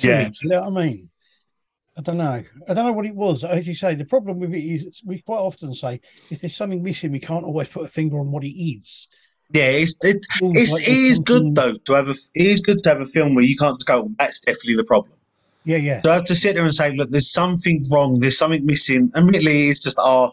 Yeah. 0.00 0.22
it, 0.22 0.36
you 0.42 0.48
know 0.48 0.62
what 0.62 0.82
I 0.82 0.84
mean? 0.84 1.10
I 1.96 2.00
don't 2.00 2.16
know. 2.16 2.42
I 2.68 2.74
don't 2.74 2.86
know 2.86 2.92
what 2.92 3.06
it 3.06 3.14
was. 3.14 3.44
As 3.44 3.68
you 3.68 3.74
say, 3.76 3.94
the 3.94 4.04
problem 4.04 4.40
with 4.40 4.52
it 4.52 4.64
is 4.64 5.02
we 5.04 5.20
quite 5.20 5.38
often 5.38 5.74
say 5.74 6.00
if 6.28 6.40
there's 6.40 6.56
something 6.56 6.82
missing, 6.82 7.12
we 7.12 7.20
can't 7.20 7.44
always 7.44 7.68
put 7.68 7.84
a 7.84 7.88
finger 7.88 8.18
on 8.18 8.32
what 8.32 8.42
it 8.42 8.56
is. 8.56 9.06
Yeah, 9.50 9.64
it's 9.64 9.98
it, 10.04 10.26
it's 10.42 10.72
like 10.72 10.82
it 10.82 10.88
is 10.88 11.18
good 11.18 11.54
though 11.54 11.74
to 11.78 11.94
have 11.94 12.08
a 12.08 12.14
it 12.34 12.46
is 12.46 12.60
good 12.60 12.82
to 12.82 12.90
have 12.90 13.00
a 13.00 13.06
film 13.06 13.34
where 13.34 13.44
you 13.44 13.56
can't 13.56 13.78
just 13.78 13.86
go, 13.86 14.10
that's 14.18 14.40
definitely 14.40 14.76
the 14.76 14.84
problem. 14.84 15.14
Yeah, 15.64 15.78
yeah. 15.78 16.02
So 16.02 16.10
I 16.10 16.14
have 16.14 16.24
to 16.26 16.34
sit 16.34 16.54
there 16.54 16.64
and 16.64 16.74
say, 16.74 16.92
look, 16.92 17.10
there's 17.10 17.30
something 17.30 17.82
wrong, 17.90 18.20
there's 18.20 18.38
something 18.38 18.64
missing. 18.64 19.10
Admittedly, 19.14 19.68
it's 19.70 19.80
just 19.80 19.98
our 19.98 20.32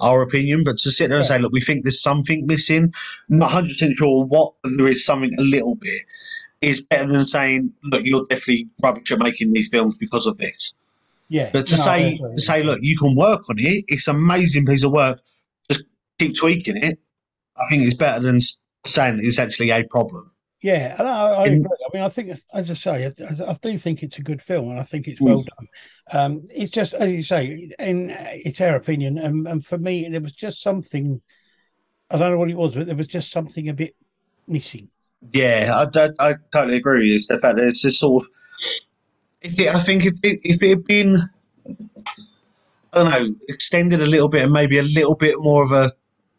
our 0.00 0.22
opinion, 0.22 0.64
but 0.64 0.78
to 0.78 0.90
sit 0.90 1.08
there 1.08 1.16
and 1.16 1.26
say, 1.26 1.38
look, 1.38 1.52
we 1.52 1.60
think 1.60 1.84
there's 1.84 2.02
something 2.02 2.46
missing, 2.46 2.92
not 3.28 3.46
100 3.46 3.68
percent 3.68 3.94
sure 3.96 4.24
what, 4.24 4.52
there 4.76 4.88
is 4.88 5.04
something 5.04 5.32
a 5.38 5.42
little 5.42 5.76
bit, 5.76 6.02
is 6.60 6.80
better 6.80 7.10
than 7.10 7.26
saying, 7.26 7.72
look, 7.84 8.02
you're 8.04 8.24
definitely 8.28 8.68
rubbish 8.82 9.12
at 9.12 9.18
making 9.20 9.52
these 9.52 9.68
films 9.68 9.96
because 9.98 10.26
of 10.26 10.38
this. 10.38 10.74
Yeah. 11.28 11.50
But 11.52 11.66
to 11.68 11.76
No, 11.76 11.82
say 11.82 12.18
to 12.18 12.40
say, 12.40 12.62
look, 12.62 12.80
you 12.82 12.98
can 12.98 13.14
work 13.14 13.48
on 13.48 13.58
it, 13.58 13.84
it's 13.88 14.08
an 14.08 14.16
amazing 14.16 14.66
piece 14.66 14.84
of 14.84 14.92
work. 14.92 15.20
Just 15.70 15.84
keep 16.18 16.36
tweaking 16.36 16.76
it. 16.76 16.98
I 17.58 17.68
think 17.68 17.82
it's 17.82 17.94
better 17.94 18.20
than 18.20 18.40
saying 18.84 19.20
it's 19.22 19.38
actually 19.38 19.70
a 19.70 19.84
problem. 19.84 20.30
Yeah, 20.62 20.96
and 20.98 21.06
I, 21.08 21.26
I 21.32 21.44
In- 21.46 21.54
agree. 21.54 21.76
I 21.86 21.96
mean, 21.96 22.02
I 22.02 22.08
think, 22.08 22.30
as 22.52 22.70
I 22.70 22.74
say, 22.74 23.06
I, 23.06 23.50
I 23.50 23.56
do 23.60 23.76
think 23.78 24.02
it's 24.02 24.18
a 24.18 24.22
good 24.22 24.40
film, 24.40 24.70
and 24.70 24.80
I 24.80 24.84
think 24.84 25.06
it's 25.06 25.20
Mm. 25.20 25.26
well 25.26 25.44
done. 25.44 25.68
Um, 26.12 26.48
it's 26.54 26.70
just, 26.70 26.94
as 26.94 27.10
you 27.10 27.22
say, 27.22 27.70
and 27.78 28.10
it's 28.32 28.60
our 28.60 28.74
opinion, 28.76 29.18
and, 29.18 29.46
and 29.46 29.64
for 29.64 29.78
me, 29.78 30.08
there 30.08 30.20
was 30.20 30.32
just 30.32 30.62
something. 30.62 31.20
I 32.10 32.18
don't 32.18 32.30
know 32.30 32.38
what 32.38 32.50
it 32.50 32.56
was, 32.56 32.74
but 32.74 32.86
there 32.86 32.96
was 32.96 33.08
just 33.08 33.30
something 33.32 33.68
a 33.68 33.74
bit 33.74 33.94
missing. 34.46 34.90
Yeah, 35.32 35.84
I, 35.94 35.98
I, 36.00 36.30
I 36.30 36.34
totally 36.52 36.76
agree. 36.78 37.14
It's 37.14 37.26
the 37.26 37.38
fact 37.38 37.56
that 37.58 37.66
it's 37.66 37.82
just 37.82 37.98
sort 37.98 38.22
of. 38.24 38.28
If 39.42 39.58
it, 39.60 39.74
I 39.74 39.78
think 39.78 40.06
if 40.06 40.14
it, 40.22 40.40
if 40.42 40.62
it 40.62 40.68
had 40.70 40.84
been, 40.84 41.18
I 42.92 43.02
don't 43.02 43.10
know, 43.10 43.34
extended 43.48 44.00
a 44.00 44.06
little 44.06 44.28
bit 44.28 44.42
and 44.42 44.52
maybe 44.52 44.78
a 44.78 44.82
little 44.84 45.14
bit 45.16 45.34
more 45.38 45.62
of 45.62 45.72
a, 45.72 45.92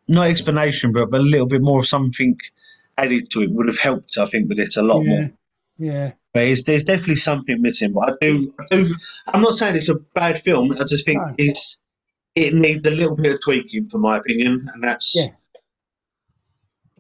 not 0.07 0.27
explanation, 0.27 0.91
but, 0.93 1.09
but 1.09 1.21
a 1.21 1.23
little 1.23 1.47
bit 1.47 1.61
more 1.61 1.79
of 1.81 1.87
something 1.87 2.37
added 2.97 3.29
to 3.31 3.41
it 3.41 3.51
would 3.51 3.67
have 3.67 3.79
helped. 3.79 4.17
I 4.17 4.25
think 4.25 4.49
with 4.49 4.59
it 4.59 4.75
a 4.77 4.81
lot 4.81 5.03
yeah, 5.03 5.09
more. 5.09 5.31
yeah, 5.77 6.11
But 6.33 6.43
it's, 6.47 6.63
there's 6.63 6.83
definitely 6.83 7.15
something 7.17 7.61
missing. 7.61 7.93
But 7.93 8.13
I 8.13 8.13
do, 8.21 8.53
I 8.59 8.65
do. 8.69 8.95
I'm 9.27 9.41
not 9.41 9.57
saying 9.57 9.75
it's 9.75 9.89
a 9.89 9.95
bad 10.15 10.39
film. 10.39 10.71
I 10.73 10.83
just 10.83 11.05
think 11.05 11.21
No. 11.21 11.35
it's 11.37 11.77
it 12.35 12.53
needs 12.53 12.85
a 12.87 12.91
little 12.91 13.15
bit 13.15 13.33
of 13.35 13.41
tweaking, 13.41 13.89
for 13.89 13.97
my 13.97 14.17
opinion, 14.17 14.69
and 14.73 14.83
that's 14.83 15.15
Yeah. 15.15 15.27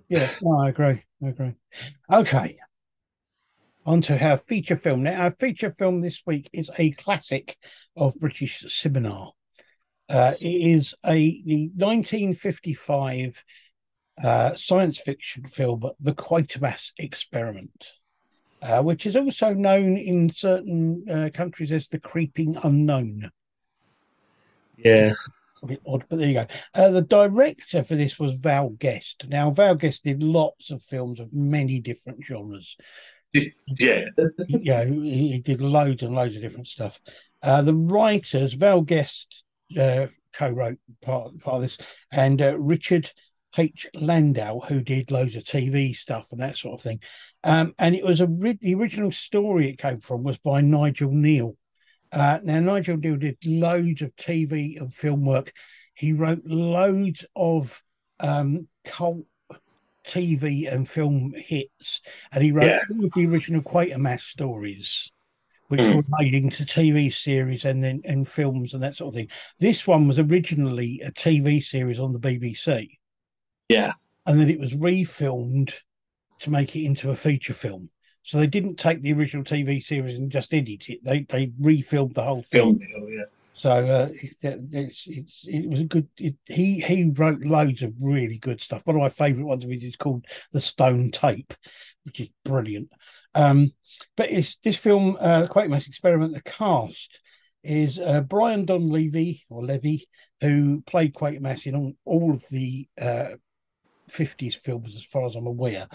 yeah. 0.09 0.29
No, 0.41 0.59
I 0.59 0.69
agree. 0.69 1.03
I 1.23 1.27
agree. 1.29 1.53
Okay. 2.11 2.57
On 3.85 4.01
to 4.01 4.21
our 4.21 4.37
feature 4.37 4.75
film. 4.75 5.03
Now, 5.03 5.21
our 5.21 5.31
feature 5.31 5.71
film 5.71 6.01
this 6.01 6.21
week 6.25 6.49
is 6.51 6.69
a 6.77 6.91
classic 6.91 7.55
of 7.95 8.15
British 8.19 8.65
cinema. 8.67 9.31
Uh, 10.09 10.33
it 10.41 10.47
is 10.47 10.95
a 11.05 11.41
the 11.43 11.69
1955 11.75 13.43
uh, 14.23 14.55
science 14.55 14.99
fiction 14.99 15.45
film, 15.45 15.89
The 15.99 16.13
Quatermass 16.13 16.91
Experiment, 16.97 17.91
uh, 18.61 18.81
which 18.81 19.05
is 19.05 19.15
also 19.15 19.53
known 19.53 19.97
in 19.97 20.29
certain 20.29 21.05
uh, 21.09 21.29
countries 21.33 21.71
as 21.71 21.87
The 21.87 21.99
Creeping 21.99 22.57
Unknown. 22.63 23.31
yeah, 24.77 25.11
A 25.61 25.67
bit 25.67 25.81
odd, 25.85 26.05
but 26.09 26.19
there 26.19 26.27
you 26.27 26.33
go. 26.33 26.47
Uh, 26.73 26.89
the 26.89 27.01
director 27.01 27.83
for 27.83 27.95
this 27.95 28.17
was 28.17 28.33
Val 28.33 28.69
Guest. 28.69 29.27
Now, 29.27 29.51
Val 29.51 29.75
Guest 29.75 30.03
did 30.05 30.23
lots 30.23 30.71
of 30.71 30.81
films 30.81 31.19
of 31.19 31.33
many 31.33 31.79
different 31.79 32.23
genres. 32.23 32.77
yeah, 33.33 34.05
yeah, 34.47 34.85
he, 34.85 35.33
he 35.33 35.39
did 35.39 35.61
loads 35.61 36.01
and 36.01 36.15
loads 36.15 36.35
of 36.35 36.41
different 36.41 36.67
stuff. 36.67 36.99
Uh, 37.43 37.61
the 37.61 37.75
writers, 37.75 38.53
Val 38.53 38.81
Guest 38.81 39.43
uh, 39.79 40.07
co-wrote 40.33 40.77
part, 41.01 41.37
part 41.39 41.55
of 41.55 41.61
this, 41.61 41.77
and 42.11 42.41
uh, 42.41 42.57
Richard 42.59 43.11
H. 43.57 43.87
Landau, 43.95 44.59
who 44.59 44.81
did 44.81 45.09
loads 45.09 45.35
of 45.35 45.43
TV 45.43 45.95
stuff 45.95 46.27
and 46.31 46.41
that 46.41 46.57
sort 46.57 46.75
of 46.75 46.81
thing. 46.83 46.99
Um, 47.43 47.73
and 47.79 47.95
it 47.95 48.03
was 48.03 48.21
a 48.21 48.27
ri- 48.27 48.59
the 48.61 48.75
original 48.75 49.11
story 49.11 49.69
it 49.69 49.79
came 49.79 49.99
from 49.99 50.23
was 50.23 50.37
by 50.37 50.61
Nigel 50.61 51.09
Kneale. 51.11 51.55
Uh, 52.11 52.39
now 52.43 52.59
Nigel 52.59 52.97
Kneale 52.97 53.19
did 53.19 53.37
loads 53.45 54.01
of 54.01 54.15
TV 54.15 54.79
and 54.79 54.93
film 54.93 55.25
work. 55.25 55.53
He 55.95 56.13
wrote 56.13 56.41
loads 56.45 57.25
of 57.35 57.81
um, 58.19 58.67
cult 58.85 59.25
TV 60.05 60.71
and 60.71 60.87
film 60.87 61.33
hits, 61.35 62.01
and 62.31 62.43
he 62.43 62.51
wrote 62.51 62.65
Yeah. 62.67 62.79
all 62.91 63.05
of 63.05 63.13
the 63.13 63.25
original 63.25 63.61
Quatermass 63.61 64.21
stories, 64.21 65.11
which 65.67 65.79
Mm. 65.81 65.95
were 65.95 66.17
made 66.19 66.33
into 66.33 66.65
TV 66.65 67.13
series 67.13 67.65
and 67.65 67.83
then 67.83 68.01
and 68.05 68.27
films 68.27 68.73
and 68.73 68.83
that 68.83 68.95
sort 68.95 69.09
of 69.09 69.15
thing. 69.15 69.29
This 69.59 69.85
one 69.85 70.07
was 70.07 70.19
originally 70.19 71.01
a 71.05 71.11
TV 71.11 71.63
series 71.63 71.99
on 71.99 72.13
the 72.13 72.19
BBC, 72.19 72.97
yeah. 73.69 73.93
and 74.25 74.39
then 74.39 74.49
it 74.49 74.59
was 74.59 74.73
refilmed 74.73 75.73
to 76.39 76.51
make 76.51 76.75
it 76.75 76.85
into 76.85 77.09
a 77.09 77.15
feature 77.15 77.53
film. 77.53 77.89
So 78.23 78.37
they 78.37 78.47
didn't 78.47 78.75
take 78.75 79.01
the 79.01 79.13
original 79.13 79.43
TV 79.43 79.81
series 79.81 80.17
and 80.17 80.31
just 80.31 80.53
edit 80.53 80.89
it; 80.89 81.03
they 81.03 81.21
they 81.23 81.47
refilmed 81.47 82.13
the 82.13 82.23
whole 82.23 82.41
film. 82.43 82.79
Film 82.79 83.07
yeah. 83.09 83.23
So 83.53 83.71
uh, 83.71 84.09
it's, 84.11 84.43
it's, 84.43 85.07
it's, 85.07 85.45
it 85.47 85.67
was 85.67 85.81
a 85.81 85.85
good. 85.85 86.07
It, 86.19 86.35
he 86.45 86.79
he 86.79 87.09
wrote 87.09 87.39
loads 87.41 87.81
of 87.81 87.93
really 87.99 88.37
good 88.37 88.61
stuff. 88.61 88.85
One 88.85 88.97
of 88.97 89.01
my 89.01 89.09
favourite 89.09 89.47
ones 89.47 89.63
of 89.63 89.71
his 89.71 89.83
is 89.83 89.95
called 89.95 90.25
The 90.51 90.61
Stone 90.61 91.09
Tape, 91.11 91.53
which 92.03 92.19
is 92.19 92.29
brilliant. 92.45 92.91
Um, 93.37 93.71
but 94.15 94.31
it's 94.31 94.57
this 94.63 94.77
film, 94.77 95.15
uh, 95.19 95.47
Quatermass 95.49 95.87
Experiment. 95.87 96.33
The 96.33 96.41
cast 96.41 97.19
is 97.63 97.99
uh, 97.99 98.21
Brian 98.21 98.65
Donlevy 98.65 99.41
or 99.49 99.63
Levy, 99.63 100.07
who 100.41 100.81
played 100.81 101.13
Quatermass 101.13 101.65
in 101.65 101.75
all, 101.75 101.93
all 102.05 102.31
of 102.31 102.43
the 102.49 102.87
uh, 102.99 103.35
50s 104.09 104.55
films, 104.59 104.95
as 104.95 105.03
far 105.03 105.25
as 105.25 105.35
I'm 105.35 105.47
aware. 105.47 105.87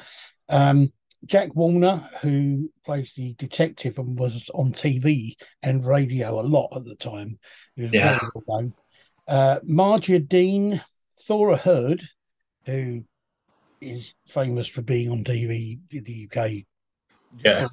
Um, 0.49 0.93
Jack 1.25 1.55
Warner, 1.55 2.09
who 2.21 2.71
plays 2.85 3.13
the 3.17 3.35
detective 3.35 3.99
and 3.99 4.19
was 4.19 4.51
on 4.55 4.73
TV 4.73 5.35
and 5.63 5.87
radio 5.87 6.41
a 6.41 6.43
lot 6.43 6.71
at 6.77 6.85
the 6.85 6.97
time. 6.97 7.39
He 7.77 7.83
was 7.85 7.93
Yeah. 7.93 8.19
very 8.19 8.31
well 8.35 8.61
known. 8.61 8.75
Uh, 9.29 9.61
Margia 9.65 10.19
Dean, 10.19 10.83
Thora 11.21 11.57
Hird, 11.57 12.03
who 12.67 13.05
is 13.81 14.15
famous 14.29 14.69
for 14.69 14.83
being 14.83 15.11
on 15.11 15.25
TV 15.25 15.79
in 15.91 16.05
the 16.05 16.29
UK. 16.29 16.67
Yeah. 17.45 17.69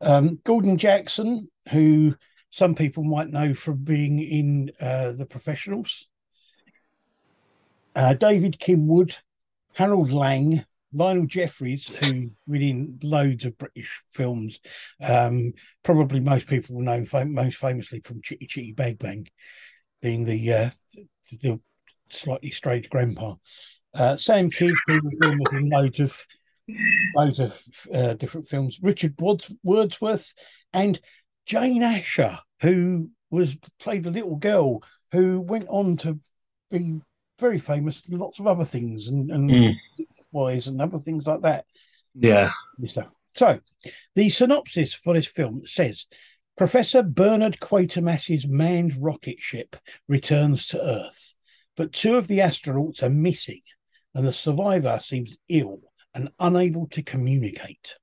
Um, 0.00 0.38
Gordon 0.44 0.76
Jackson, 0.76 1.50
who 1.70 2.14
some 2.50 2.74
people 2.74 3.04
might 3.04 3.28
know 3.28 3.54
from 3.54 3.78
being 3.78 4.18
in 4.18 4.70
uh, 4.80 5.12
The 5.12 5.26
Professionals. 5.26 6.06
Uh, 7.94 8.14
David 8.14 8.58
King-Wood, 8.58 9.16
Harold 9.74 10.10
Lang, 10.12 10.64
Lionel 10.92 11.26
Jeffries, 11.26 11.88
who 11.88 12.30
within 12.46 12.98
loads 13.02 13.44
of 13.44 13.58
British 13.58 14.02
films, 14.12 14.60
um, 15.06 15.52
probably 15.82 16.20
most 16.20 16.46
people 16.46 16.76
will 16.76 16.82
know 16.82 17.04
fam- 17.04 17.34
most 17.34 17.56
famously 17.56 18.00
from 18.00 18.22
Chitty 18.22 18.46
Chitty 18.46 18.72
Bang 18.72 18.94
Bang, 18.94 19.26
being 20.00 20.24
the 20.24 20.52
uh, 20.52 20.70
the 21.42 21.60
slightly 22.10 22.50
strange 22.50 22.88
grandpa. 22.88 23.34
Uh, 23.92 24.16
Sam 24.16 24.50
Kydd, 24.50 24.74
who 24.86 25.00
was 25.20 25.60
in 25.60 25.68
loads 25.70 26.00
of 26.00 26.26
loads 27.14 27.38
of 27.38 27.62
uh, 27.92 28.14
different 28.14 28.48
films. 28.48 28.78
Richard 28.82 29.14
Wordsworth 29.62 30.34
and 30.72 31.00
Jane 31.46 31.82
Asher, 31.82 32.38
who 32.60 33.10
was 33.30 33.56
played 33.78 34.06
a 34.06 34.10
little 34.10 34.36
girl 34.36 34.82
who 35.12 35.40
went 35.40 35.68
on 35.68 35.96
to 35.98 36.18
be 36.70 37.00
very 37.38 37.58
famous 37.58 38.02
in 38.08 38.18
lots 38.18 38.38
of 38.38 38.46
other 38.46 38.64
things 38.64 39.08
and, 39.08 39.30
and 39.30 39.50
Mm. 39.50 39.74
wise 40.32 40.66
and 40.66 40.80
other 40.80 40.98
things 40.98 41.26
like 41.26 41.42
that 41.42 41.66
Yeah. 42.14 42.50
stuff. 42.86 43.12
So, 43.34 43.60
the 44.14 44.30
synopsis 44.30 44.94
for 44.94 45.14
this 45.14 45.26
film 45.26 45.62
says 45.66 46.06
Professor 46.56 47.02
Bernard 47.02 47.60
Quatermass's 47.60 48.46
manned 48.48 48.96
rocket 49.02 49.38
ship 49.38 49.76
returns 50.08 50.66
to 50.68 50.80
Earth, 50.82 51.34
but 51.76 51.92
two 51.92 52.16
of 52.16 52.28
the 52.28 52.38
astronauts 52.38 53.02
are 53.02 53.10
missing, 53.10 53.60
and 54.14 54.26
the 54.26 54.32
survivor 54.32 54.98
seems 55.02 55.36
ill 55.48 55.80
and 56.16 56.32
unable 56.40 56.88
to 56.88 57.02
communicate. 57.02 57.94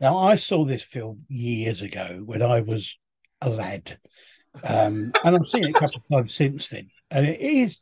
Now, 0.00 0.18
I 0.18 0.34
saw 0.34 0.64
this 0.64 0.82
film 0.82 1.26
years 1.28 1.82
ago 1.82 2.22
when 2.24 2.42
I 2.42 2.62
was 2.62 2.98
a 3.40 3.48
lad, 3.48 3.98
Um, 4.62 5.12
and 5.24 5.36
I've 5.36 5.48
seen 5.48 5.64
it 5.64 5.70
a 5.70 5.72
couple 5.72 6.00
of 6.00 6.08
times 6.10 6.34
since 6.34 6.68
then. 6.68 6.88
And 7.10 7.26
it 7.26 7.40
is, 7.40 7.78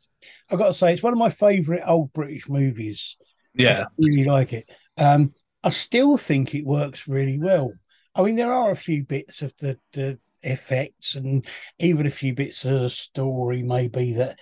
I've 0.49 0.59
got 0.59 0.67
to 0.67 0.73
say, 0.73 0.93
it's 0.93 1.03
one 1.03 1.13
of 1.13 1.19
my 1.19 1.29
favourite 1.29 1.83
old 1.85 2.13
British 2.13 2.49
movies. 2.49 3.17
Yeah. 3.53 3.83
I 3.83 3.87
really 3.99 4.25
like 4.25 4.53
it. 4.53 4.69
Um, 4.97 5.33
I 5.63 5.69
still 5.69 6.17
think 6.17 6.53
it 6.53 6.65
works 6.65 7.07
really 7.07 7.39
well. 7.39 7.73
I 8.15 8.21
mean, 8.21 8.35
there 8.35 8.51
are 8.51 8.71
a 8.71 8.75
few 8.75 9.03
bits 9.03 9.41
of 9.41 9.53
the, 9.57 9.79
the 9.93 10.19
effects 10.41 11.15
and 11.15 11.45
even 11.79 12.05
a 12.05 12.11
few 12.11 12.33
bits 12.33 12.65
of 12.65 12.81
the 12.81 12.89
story, 12.89 13.63
maybe 13.63 14.13
that 14.13 14.39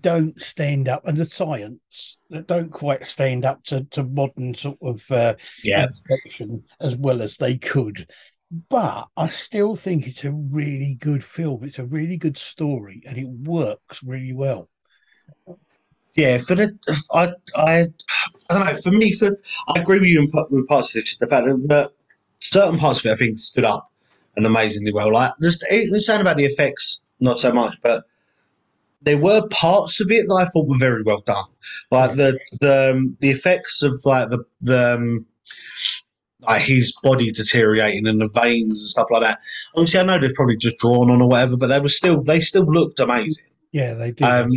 don't 0.00 0.40
stand 0.40 0.88
up, 0.88 1.06
and 1.06 1.16
the 1.16 1.24
science 1.24 2.16
that 2.30 2.46
don't 2.46 2.70
quite 2.70 3.06
stand 3.06 3.44
up 3.44 3.64
to, 3.64 3.84
to 3.84 4.04
modern 4.04 4.54
sort 4.54 4.78
of 4.82 5.10
uh, 5.10 5.34
Yeah. 5.64 5.88
as 6.80 6.96
well 6.96 7.22
as 7.22 7.36
they 7.36 7.56
could. 7.56 8.08
But 8.68 9.08
I 9.16 9.28
still 9.28 9.76
think 9.76 10.06
it's 10.06 10.24
a 10.24 10.32
really 10.32 10.96
good 10.98 11.22
film. 11.22 11.64
It's 11.64 11.78
a 11.78 11.84
really 11.84 12.16
good 12.16 12.36
story, 12.36 13.02
and 13.06 13.16
it 13.16 13.28
works 13.28 14.02
really 14.02 14.32
well. 14.32 14.68
Yeah, 16.16 16.38
for 16.38 16.56
the 16.56 16.76
I 17.12 17.32
I 17.56 17.86
I 18.50 18.54
don't 18.54 18.66
know. 18.66 18.80
For 18.82 18.90
me, 18.90 19.12
for 19.12 19.38
I 19.68 19.80
agree 19.80 20.00
with 20.00 20.08
you 20.08 20.20
in, 20.20 20.30
with 20.50 20.66
parts 20.66 20.94
of 20.94 21.02
this. 21.02 21.16
The 21.16 21.28
fact 21.28 21.46
that, 21.46 21.92
certain 22.40 22.78
parts 22.78 23.00
of 23.00 23.06
it 23.06 23.12
I 23.12 23.16
think 23.16 23.38
stood 23.38 23.64
up 23.64 23.88
and 24.36 24.44
amazingly 24.44 24.92
well. 24.92 25.12
Like 25.12 25.32
just 25.40 25.64
the 25.68 26.00
saying 26.00 26.20
about 26.20 26.36
the 26.36 26.46
effects, 26.46 27.02
not 27.20 27.38
so 27.38 27.52
much, 27.52 27.76
but 27.82 28.04
there 29.02 29.18
were 29.18 29.46
parts 29.48 30.00
of 30.00 30.10
it 30.10 30.26
that 30.28 30.34
I 30.34 30.44
thought 30.46 30.68
were 30.68 30.78
very 30.78 31.02
well 31.02 31.22
done. 31.22 31.44
Like 31.90 32.16
the 32.16 32.38
the 32.60 32.92
um, 32.92 33.16
the 33.20 33.30
effects 33.30 33.82
of 33.82 33.98
like 34.04 34.30
the 34.30 34.44
the 34.60 34.94
um, 34.94 35.26
like 36.40 36.62
his 36.62 36.96
body 37.02 37.30
deteriorating 37.30 38.06
and 38.06 38.20
the 38.20 38.30
veins 38.34 38.80
and 38.80 38.88
stuff 38.88 39.08
like 39.10 39.22
that. 39.22 39.40
Obviously, 39.74 40.00
I 40.00 40.04
know 40.04 40.18
they're 40.18 40.34
probably 40.34 40.56
just 40.56 40.78
drawn 40.78 41.10
on 41.10 41.22
or 41.22 41.28
whatever, 41.28 41.56
but 41.56 41.68
they 41.68 41.80
were 41.80 41.88
still 41.88 42.22
they 42.22 42.40
still 42.40 42.64
looked 42.64 43.00
amazing. 43.00 43.44
Yeah, 43.72 43.94
they 43.94 44.12
did. 44.12 44.24
Um, 44.24 44.50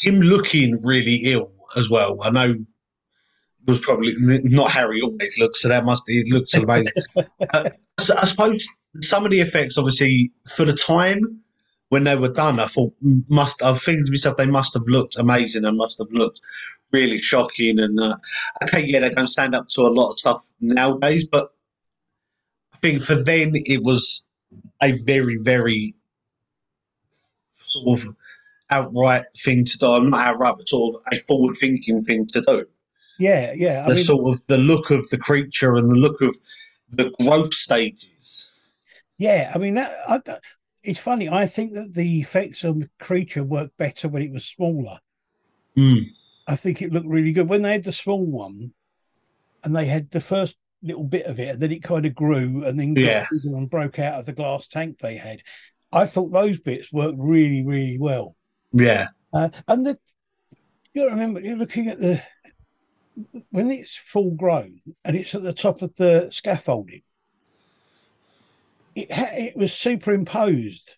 him 0.00 0.20
looking 0.20 0.80
really 0.82 1.20
ill 1.24 1.52
as 1.76 1.90
well. 1.90 2.18
I 2.22 2.30
know 2.30 2.50
it 2.50 3.70
was 3.70 3.80
probably 3.80 4.14
not 4.18 4.70
Harry 4.70 5.00
always 5.02 5.38
looks, 5.38 5.62
so 5.62 5.68
that 5.68 5.84
must 5.84 6.04
he 6.06 6.24
looks 6.30 6.54
amazing. 6.54 6.92
uh, 7.52 7.70
so 7.98 8.16
I 8.16 8.24
suppose 8.24 8.66
some 9.02 9.24
of 9.24 9.30
the 9.30 9.40
effects, 9.40 9.76
obviously, 9.76 10.30
for 10.54 10.64
the 10.64 10.72
time 10.72 11.40
when 11.96 12.04
they 12.04 12.14
were 12.14 12.28
done, 12.28 12.60
I 12.60 12.66
thought 12.66 12.92
must 13.00 13.62
I've 13.62 13.80
thinking 13.80 14.04
to 14.04 14.10
myself 14.10 14.36
they 14.36 14.44
must 14.44 14.74
have 14.74 14.82
looked 14.86 15.16
amazing 15.16 15.64
and 15.64 15.78
must 15.78 15.96
have 15.98 16.12
looked 16.12 16.42
really 16.92 17.16
shocking. 17.16 17.78
And 17.78 17.98
uh, 17.98 18.18
okay, 18.64 18.84
yeah, 18.84 19.00
they 19.00 19.08
don't 19.08 19.32
stand 19.32 19.54
up 19.54 19.68
to 19.68 19.80
a 19.80 19.88
lot 19.88 20.10
of 20.12 20.18
stuff 20.18 20.46
nowadays, 20.60 21.26
but 21.26 21.54
I 22.74 22.76
think 22.82 23.00
for 23.00 23.14
then 23.14 23.52
it 23.54 23.82
was 23.82 24.26
a 24.82 24.92
very, 25.06 25.38
very 25.42 25.94
sort 27.62 28.00
of 28.00 28.14
outright 28.68 29.24
thing 29.42 29.64
to 29.64 29.78
do. 29.78 29.86
I'm 29.86 30.10
not 30.10 30.20
outright, 30.20 30.56
but 30.58 30.68
sort 30.68 30.96
of 30.96 31.02
a 31.10 31.16
forward 31.16 31.56
thinking 31.56 32.02
thing 32.02 32.26
to 32.26 32.42
do. 32.42 32.66
yeah, 33.18 33.54
yeah. 33.56 33.84
I 33.86 33.88
the 33.88 33.94
mean, 33.94 34.04
sort 34.04 34.34
of 34.34 34.46
the 34.48 34.58
look 34.58 34.90
of 34.90 35.08
the 35.08 35.16
creature 35.16 35.76
and 35.76 35.90
the 35.90 35.94
look 35.94 36.20
of 36.20 36.36
the 36.90 37.10
growth 37.22 37.54
stages. 37.54 38.52
yeah. 39.16 39.50
I 39.54 39.56
mean, 39.58 39.74
that 39.76 39.92
I, 40.06 40.18
that- 40.26 40.42
it's 40.86 40.98
funny. 40.98 41.28
I 41.28 41.46
think 41.46 41.72
that 41.72 41.94
the 41.94 42.20
effects 42.20 42.64
on 42.64 42.78
the 42.80 42.90
creature 43.00 43.42
worked 43.44 43.76
better 43.76 44.08
when 44.08 44.22
it 44.22 44.32
was 44.32 44.44
smaller. 44.44 44.98
Mm. 45.76 46.06
I 46.46 46.56
think 46.56 46.80
it 46.80 46.92
looked 46.92 47.08
really 47.08 47.32
good 47.32 47.48
when 47.48 47.62
they 47.62 47.72
had 47.72 47.84
the 47.84 47.92
small 47.92 48.24
one, 48.24 48.72
and 49.64 49.74
they 49.74 49.86
had 49.86 50.10
the 50.10 50.20
first 50.20 50.56
little 50.82 51.04
bit 51.04 51.26
of 51.26 51.40
it, 51.40 51.48
and 51.48 51.60
then 51.60 51.72
it 51.72 51.82
kind 51.82 52.06
of 52.06 52.14
grew, 52.14 52.64
and 52.64 52.78
then 52.78 52.94
Yeah. 52.94 53.26
and 53.44 53.68
broke 53.68 53.98
out 53.98 54.20
of 54.20 54.26
the 54.26 54.32
glass 54.32 54.68
tank 54.68 54.98
they 54.98 55.16
had. 55.16 55.42
I 55.92 56.06
thought 56.06 56.28
those 56.28 56.58
bits 56.58 56.92
worked 56.92 57.18
really, 57.18 57.64
really 57.66 57.98
well. 57.98 58.36
Yeah, 58.72 59.08
Uh, 59.32 59.48
and 59.68 59.86
the 59.86 59.98
you 60.92 61.02
got 61.02 61.08
to 61.08 61.14
remember, 61.14 61.40
you're 61.40 61.56
looking 61.56 61.88
at 61.88 61.98
the 61.98 62.22
when 63.50 63.70
it's 63.70 63.96
full 63.96 64.30
grown 64.32 64.80
and 65.04 65.16
it's 65.16 65.34
at 65.34 65.42
the 65.42 65.52
top 65.52 65.82
of 65.82 65.96
the 65.96 66.28
scaffolding. 66.30 67.02
It 68.96 69.08
it 69.10 69.56
was 69.56 69.72
superimposed 69.72 70.96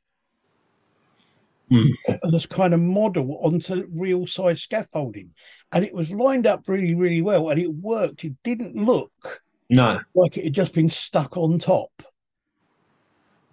hmm. 1.69 1.89
as 2.07 2.31
this 2.31 2.47
kind 2.47 2.73
of 2.73 2.81
model 2.81 3.39
onto 3.43 3.89
real 3.93 4.27
size 4.27 4.63
scaffolding, 4.63 5.35
and 5.73 5.85
it 5.85 5.93
was 5.93 6.11
lined 6.11 6.47
up 6.47 6.63
really, 6.69 6.95
really 6.95 7.21
well, 7.21 7.51
and 7.51 7.61
it 7.61 7.75
worked. 7.75 8.25
It 8.25 8.37
didn't 8.43 8.77
look 8.77 9.43
no, 9.69 9.99
like 10.15 10.39
it 10.39 10.45
had 10.45 10.55
just 10.55 10.73
been 10.75 10.89
stuck 10.91 11.37
on 11.37 11.59
top. 11.59 11.91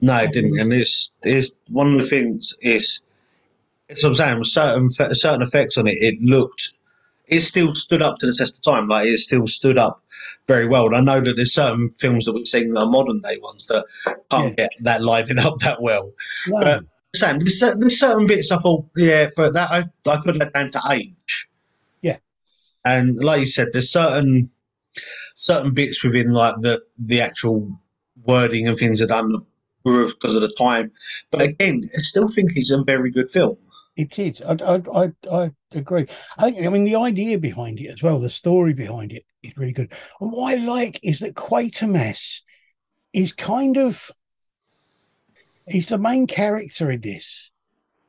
no, 0.02 0.18
it 0.18 0.32
didn't. 0.32 0.60
And 0.60 0.72
it's 0.72 1.18
it's 1.24 1.58
one 1.70 1.94
of 1.94 2.00
the 2.00 2.08
things 2.08 2.56
is, 2.62 3.04
what 3.90 4.06
I'm 4.06 4.14
saying. 4.14 4.44
Certain 4.44 4.90
certain 4.90 5.42
effects 5.42 5.78
on 5.78 5.88
it, 5.88 5.98
it 6.00 6.22
looked, 6.22 6.78
it 7.28 7.42
still 7.42 7.76
stood 7.76 8.02
up 8.02 8.18
to 8.20 8.26
the 8.26 8.34
test 8.34 8.58
of 8.58 8.64
time. 8.64 8.88
Like 8.88 9.08
it 9.08 9.18
still 9.20 9.48
stood 9.48 9.78
up 9.78 10.04
very 10.48 10.68
well. 10.68 10.88
And 10.88 10.96
I 10.96 11.02
know 11.02 11.22
that 11.22 11.36
there's 11.36 11.54
certain 11.54 11.90
films 11.92 12.26
that 12.26 12.34
we've 12.34 12.48
seen 12.48 12.74
that 12.74 12.82
are 12.82 12.86
modern 12.86 13.22
day 13.22 13.38
ones 13.42 13.68
that 13.68 13.86
can't 14.30 14.56
get 14.56 14.72
that 14.82 15.02
lining 15.02 15.40
up 15.48 15.60
that 15.60 15.82
well. 15.82 16.12
No, 16.48 16.58
Uh, 16.58 16.82
Sam, 17.16 17.40
there's, 17.40 17.60
there's 17.60 18.00
certain 18.00 18.28
bits 18.28 18.52
I 18.52 18.58
thought, 18.58 18.86
yeah, 18.98 19.30
but 19.36 19.54
that 19.54 19.72
I, 19.72 20.12
I 20.12 20.18
put 20.18 20.38
that 20.40 20.54
down 20.54 20.72
to 20.72 20.82
age. 20.92 21.48
Yeah. 22.02 22.18
And 22.84 23.16
like 23.18 23.40
you 23.40 23.46
said, 23.46 23.70
there's 23.72 23.92
certain 23.92 24.50
certain 25.36 25.74
bits 25.74 26.04
within 26.04 26.32
like 26.32 26.56
the 26.62 26.82
the 26.98 27.22
actual 27.22 27.80
wording 28.26 28.68
and 28.68 28.78
things 28.78 29.02
are 29.02 29.08
done 29.08 29.46
because 29.84 30.36
of 30.36 30.42
the 30.42 30.54
time. 30.58 30.92
But 31.32 31.42
again, 31.42 31.90
I 31.98 32.02
still 32.02 32.28
think 32.28 32.52
it's 32.56 32.72
a 32.72 32.84
very 32.84 33.12
good 33.12 33.30
film. 33.32 33.58
It 33.96 34.20
is. 34.20 34.42
I, 34.42 34.58
I, 34.62 34.82
I, 34.94 35.12
I 35.32 35.52
agree. 35.72 36.08
I 36.38 36.52
think. 36.52 36.66
I 36.66 36.70
mean, 36.70 36.84
the 36.84 36.98
idea 36.98 37.38
behind 37.38 37.80
it 37.80 37.88
as 37.88 38.04
well, 38.04 38.20
the 38.20 38.30
story 38.30 38.74
behind 38.74 39.14
it 39.14 39.26
is 39.42 39.56
really 39.56 39.72
good. 39.72 39.92
And 40.20 40.32
what 40.32 40.54
I 40.54 40.58
like 40.58 41.00
is 41.02 41.20
that 41.20 41.36
Quatermass 41.36 42.42
is 43.14 43.32
kind 43.32 43.78
of 43.78 44.12
he's 45.68 45.88
the 45.88 45.98
main 45.98 46.28
character 46.28 46.92
in 46.92 47.02
this, 47.02 47.52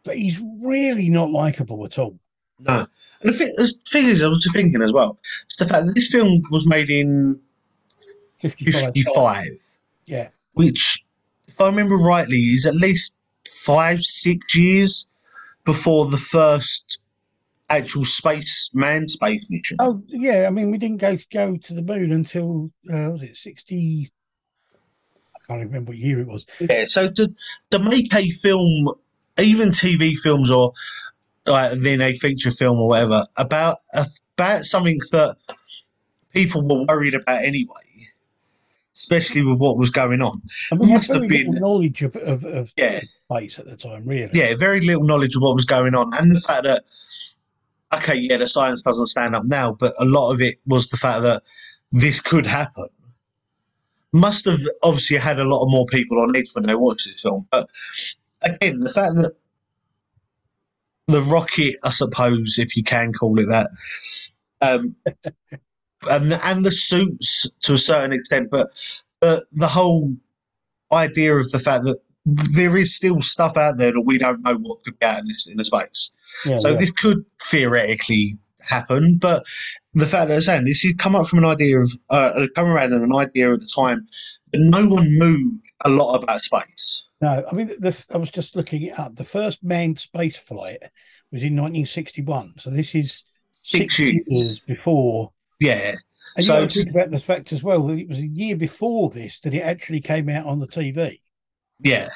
but 0.05 0.16
he's 0.16 0.42
really 0.62 1.09
not 1.09 1.31
likable 1.31 1.85
at 1.85 1.99
all. 1.99 2.18
No. 2.59 2.87
And 3.20 3.31
the 3.31 3.33
thing, 3.33 3.53
the 3.57 3.72
thing 3.88 4.05
is, 4.07 4.22
I 4.22 4.29
was 4.29 4.49
thinking 4.53 4.83
as 4.83 4.92
well, 4.92 5.18
it's 5.44 5.59
the 5.59 5.64
fact 5.66 5.87
that 5.87 5.94
this 5.94 6.09
film 6.11 6.42
was 6.51 6.66
made 6.66 6.90
in 6.90 7.38
55. 8.40 8.94
55, 8.94 9.46
Yeah, 10.07 10.29
which, 10.53 11.05
if 11.49 11.61
I 11.61 11.66
remember 11.66 11.96
rightly, 11.96 12.38
is 12.38 12.66
at 12.66 12.75
least 12.75 13.18
five, 13.49 14.01
six 14.01 14.55
years 14.55 15.07
before 15.66 16.07
the 16.07 16.16
first 16.16 16.98
actual 17.68 18.05
space 18.05 18.70
man 18.72 19.09
space 19.09 19.44
mission. 19.50 19.76
Oh 19.81 20.02
yeah. 20.07 20.46
I 20.46 20.50
mean, 20.50 20.70
we 20.70 20.79
didn't 20.79 20.98
go 20.98 21.18
go 21.31 21.57
to 21.57 21.74
the 21.74 21.83
moon 21.83 22.12
until 22.12 22.70
uh, 22.90 23.11
was 23.11 23.22
it 23.22 23.37
sixty? 23.37 24.09
I 25.35 25.38
can't 25.46 25.61
even 25.61 25.68
remember 25.68 25.90
what 25.90 25.98
year 25.98 26.20
it 26.20 26.29
was. 26.29 26.46
Yeah, 26.59 26.87
so 26.88 27.11
to, 27.11 27.33
to 27.70 27.79
make 27.79 28.12
a 28.14 28.31
film, 28.31 28.94
even 29.38 29.68
TV 29.68 30.16
films 30.16 30.50
or 30.50 30.72
like 31.46 31.79
then 31.81 32.00
a 32.00 32.14
feature 32.14 32.50
film 32.50 32.79
or 32.79 32.88
whatever, 32.88 33.26
about 33.37 33.76
about 33.94 34.64
something 34.64 34.98
that 35.12 35.37
people 36.33 36.62
were 36.62 36.85
worried 36.87 37.14
about 37.14 37.42
anyway, 37.44 37.74
especially 38.96 39.42
with 39.42 39.59
what 39.59 39.76
was 39.78 39.90
going 39.90 40.22
on. 40.22 40.40
And 40.70 40.80
we 40.80 40.92
Must 40.92 41.12
have 41.12 41.28
been- 41.28 41.52
knowledge 41.52 42.02
of 42.02 42.16
of, 42.16 42.44
of 42.44 42.72
Yeah, 42.76 43.00
space 43.30 43.59
at 43.59 43.66
the 43.66 43.76
time, 43.76 44.04
really. 44.04 44.30
yeah, 44.32 44.54
very 44.56 44.80
little 44.80 45.04
knowledge 45.04 45.37
of 45.37 45.42
what 45.42 45.54
was 45.54 45.64
going 45.64 45.94
on, 45.94 46.12
and 46.14 46.35
the 46.35 46.40
fact 46.40 46.64
that 46.64 46.85
okay, 47.94 48.16
yeah, 48.16 48.37
the 48.37 48.46
science 48.46 48.82
doesn't 48.82 49.06
stand 49.06 49.35
up 49.37 49.44
now, 49.44 49.72
but 49.72 49.92
a 50.00 50.04
lot 50.04 50.32
of 50.32 50.40
it 50.40 50.59
was 50.66 50.88
the 50.88 50.96
fact 50.96 51.22
that 51.22 51.42
this 51.92 52.20
could 52.20 52.46
happen. 52.46 52.88
Must 54.12 54.44
have 54.46 54.61
obviously 54.82 55.18
had 55.18 55.38
a 55.38 55.44
lot 55.44 55.62
of 55.62 55.70
more 55.70 55.87
people 55.87 56.20
on 56.20 56.35
edge 56.35 56.50
when 56.54 56.66
they 56.66 56.74
watched 56.74 57.06
this 57.06 57.22
film, 57.22 57.46
but 57.50 57.68
again, 58.42 58.80
the 58.80 58.90
fact 58.92 59.14
that 59.16 59.32
the 61.06 61.22
rocket, 61.22 61.74
I 61.85 61.90
suppose, 61.90 62.59
if 62.59 62.76
you 62.76 62.82
can 62.82 63.12
call 63.12 63.38
it 63.38 63.46
that, 63.46 63.70
um, 64.62 64.96
and 66.11 66.32
and 66.32 66.64
the 66.64 66.72
suits 66.72 67.48
to 67.62 67.74
a 67.74 67.78
certain 67.78 68.12
extent, 68.12 68.48
but 68.50 68.70
the 69.20 69.44
the 69.52 69.68
whole 69.68 70.14
idea 70.92 71.35
of 71.37 71.50
the 71.50 71.59
fact 71.59 71.85
that 71.85 71.98
there 72.54 72.76
is 72.76 72.94
still 72.94 73.20
stuff 73.20 73.56
out 73.56 73.78
there 73.78 73.92
that 73.92 74.00
we 74.02 74.18
don't 74.18 74.42
know 74.42 74.56
what 74.56 74.82
could 74.85 74.98
be 74.98 75.06
out 75.06 75.20
in 75.20 75.26
this 75.28 75.46
in 75.46 75.56
the 75.56 75.64
space. 75.64 76.12
Yeah, 76.44 76.59
So 76.59 76.70
yeah. 76.70 76.78
this 76.78 76.90
could 76.90 77.24
theoretically 77.42 78.35
happen, 78.61 79.16
but 79.16 79.44
the 79.94 80.06
fact 80.06 80.28
that 80.28 80.35
I'm 80.35 80.40
saying 80.42 80.64
this 80.64 80.82
has 80.82 80.94
come 80.98 81.14
up 81.14 81.26
from 81.28 81.38
an 81.40 81.44
idea 81.44 81.78
of 81.78 81.90
uh, 82.11 82.46
come 82.54 82.66
around 82.68 82.92
in 82.92 83.02
an 83.02 83.14
idea 83.14 83.52
at 83.52 83.61
the 83.61 83.66
time 83.74 84.06
that 84.52 84.61
no 84.61 84.88
one 84.88 85.06
knew 85.18 85.59
a 85.85 85.88
lot 85.88 86.20
about 86.22 86.42
space. 86.42 87.04
No, 87.20 87.44
I 87.50 87.54
mean, 87.54 87.68
the, 87.68 88.04
I 88.12 88.18
was 88.18 88.30
just 88.30 88.56
looking 88.56 88.82
it 88.82 88.98
up. 88.98 89.16
The 89.16 89.24
first 89.24 89.62
manned 89.64 90.00
space 90.00 90.37
flight 90.37 90.78
was 91.32 91.42
in 91.42 91.54
1961. 91.54 92.54
So 92.59 92.70
this 92.70 92.94
is 92.94 93.22
Six 93.62 93.96
six, 93.96 93.98
years. 93.98 94.22
years. 94.28 94.59
before. 94.61 95.32
Yeah, 95.59 95.95
And 96.37 96.45
So 96.45 96.55
you 96.55 96.61
got 96.62 96.71
to 96.71 96.79
it's- 96.79 96.85
think 96.85 96.95
about 96.97 97.11
the 97.11 97.19
fact 97.19 97.53
as 97.53 97.62
well 97.64 97.87
that 97.87 97.99
it 97.99 98.09
was 98.09 98.19
a 98.19 98.27
year 98.27 98.57
before 98.57 99.11
this 99.11 99.40
that 99.40 99.55
it 99.55 99.61
actually 99.61 100.01
came 100.01 100.29
out 100.29 100.47
on 100.47 100.61
the 100.61 100.66
TV. 100.69 101.21
yeah, 101.81 102.09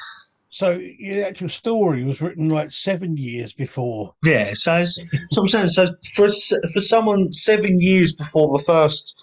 So 0.49 0.77
the 0.77 1.23
actual 1.25 1.49
story 1.49 2.03
was 2.03 2.21
written 2.21 2.49
like 2.49 2.71
seven 2.71 3.17
years 3.17 3.53
before. 3.53 4.13
Yeah, 4.23 4.53
so, 4.53 4.83
so 4.85 5.41
I'm 5.41 5.47
saying, 5.47 5.69
so 5.69 5.87
for 6.15 6.27
for 6.73 6.81
someone 6.81 7.31
seven 7.31 7.79
years 7.81 8.13
before 8.13 8.55
the 8.57 8.63
first 8.63 9.15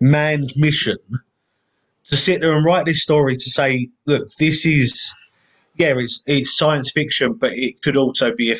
manned 0.00 0.50
mission 0.56 0.98
to 2.04 2.16
sit 2.16 2.40
there 2.40 2.52
and 2.52 2.64
write 2.64 2.84
this 2.86 3.02
story 3.02 3.36
to 3.36 3.50
say, 3.50 3.88
look, 4.06 4.26
this 4.38 4.66
is 4.66 5.14
yeah, 5.76 5.94
it's 5.96 6.24
it's 6.26 6.56
science 6.56 6.90
fiction, 6.92 7.34
but 7.34 7.52
it 7.54 7.80
could 7.82 7.96
also 7.96 8.34
be 8.34 8.52
a, 8.52 8.56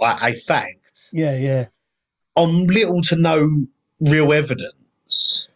a 0.00 0.34
fact 0.34 0.78
Yeah, 1.12 1.36
yeah, 1.36 1.66
on 2.36 2.66
little 2.68 3.00
to 3.02 3.16
no 3.16 3.66
real 4.00 4.32
evidence. 4.32 5.48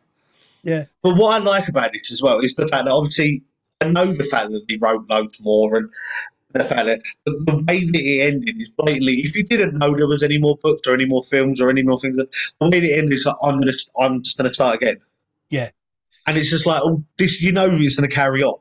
yeah, 0.62 0.86
But 1.02 1.16
what 1.16 1.40
I 1.40 1.44
like 1.44 1.68
about 1.68 1.94
it 1.94 2.10
as 2.10 2.22
well 2.22 2.40
is 2.40 2.54
the 2.54 2.68
fact 2.68 2.84
that 2.86 2.92
obviously 2.92 3.42
I 3.80 3.88
know 3.88 4.06
the 4.12 4.24
fact 4.24 4.50
that 4.50 4.64
he 4.68 4.76
wrote 4.76 5.08
loads 5.08 5.42
more 5.42 5.76
and 5.76 5.90
the 6.52 6.64
fact 6.64 6.86
that 6.86 7.00
the, 7.24 7.32
the 7.46 7.56
way 7.56 7.84
that 7.84 7.94
it 7.94 8.34
ended 8.34 8.60
is 8.60 8.68
blatantly. 8.70 9.14
If 9.14 9.36
you 9.36 9.44
didn't 9.44 9.78
know 9.78 9.94
there 9.94 10.06
was 10.06 10.22
any 10.22 10.38
more 10.38 10.56
books 10.56 10.86
or 10.86 10.94
any 10.94 11.04
more 11.06 11.22
films 11.22 11.60
or 11.60 11.70
any 11.70 11.82
more 11.82 11.98
things, 11.98 12.16
the 12.16 12.28
way 12.60 12.78
it 12.78 12.98
ended 12.98 13.12
is 13.14 13.24
like 13.24 13.36
I'm 13.42 13.58
gonna 13.58 13.72
I'm 13.98 14.22
just 14.22 14.36
gonna 14.36 14.52
start 14.52 14.76
again. 14.76 14.96
Yeah. 15.48 15.70
and 16.26 16.36
it's 16.36 16.50
just 16.50 16.66
like 16.66 16.82
oh, 16.84 17.04
this. 17.18 17.40
You 17.42 17.52
know, 17.52 17.68
it's 17.70 17.96
gonna 17.96 18.08
carry 18.08 18.42
on. 18.42 18.58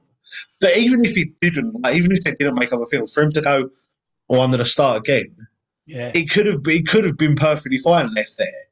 But 0.61 0.77
even 0.77 1.03
if 1.03 1.17
it 1.17 1.29
didn't, 1.41 1.81
like, 1.83 1.95
even 1.95 2.11
if 2.11 2.23
they 2.23 2.31
didn't 2.31 2.55
make 2.55 2.71
other 2.71 2.85
films, 2.85 3.13
for 3.13 3.23
him 3.23 3.31
to 3.33 3.41
go, 3.41 3.69
"Oh, 4.29 4.41
I'm 4.41 4.51
gonna 4.51 4.65
start 4.65 4.99
again," 4.99 5.35
yeah, 5.85 6.11
it 6.13 6.29
could 6.29 6.45
have 6.45 6.61
it 6.65 6.87
could 6.87 7.03
have 7.03 7.17
been 7.17 7.35
perfectly 7.35 7.79
fine 7.79 8.13
left 8.13 8.37
there 8.37 8.68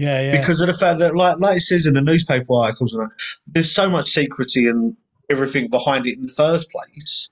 yeah, 0.00 0.20
yeah. 0.22 0.40
because 0.40 0.62
of 0.62 0.66
the 0.68 0.74
fact 0.74 0.98
that, 1.00 1.14
like, 1.14 1.38
like 1.40 1.58
it 1.58 1.60
says 1.60 1.84
in 1.84 1.92
the 1.92 2.00
newspaper 2.00 2.54
articles, 2.54 2.94
and 2.94 3.10
there's 3.46 3.70
so 3.70 3.90
much 3.90 4.08
secrecy 4.08 4.66
and 4.66 4.96
everything 5.28 5.68
behind 5.68 6.06
it 6.06 6.16
in 6.16 6.26
the 6.26 6.32
first 6.32 6.70
place. 6.70 7.28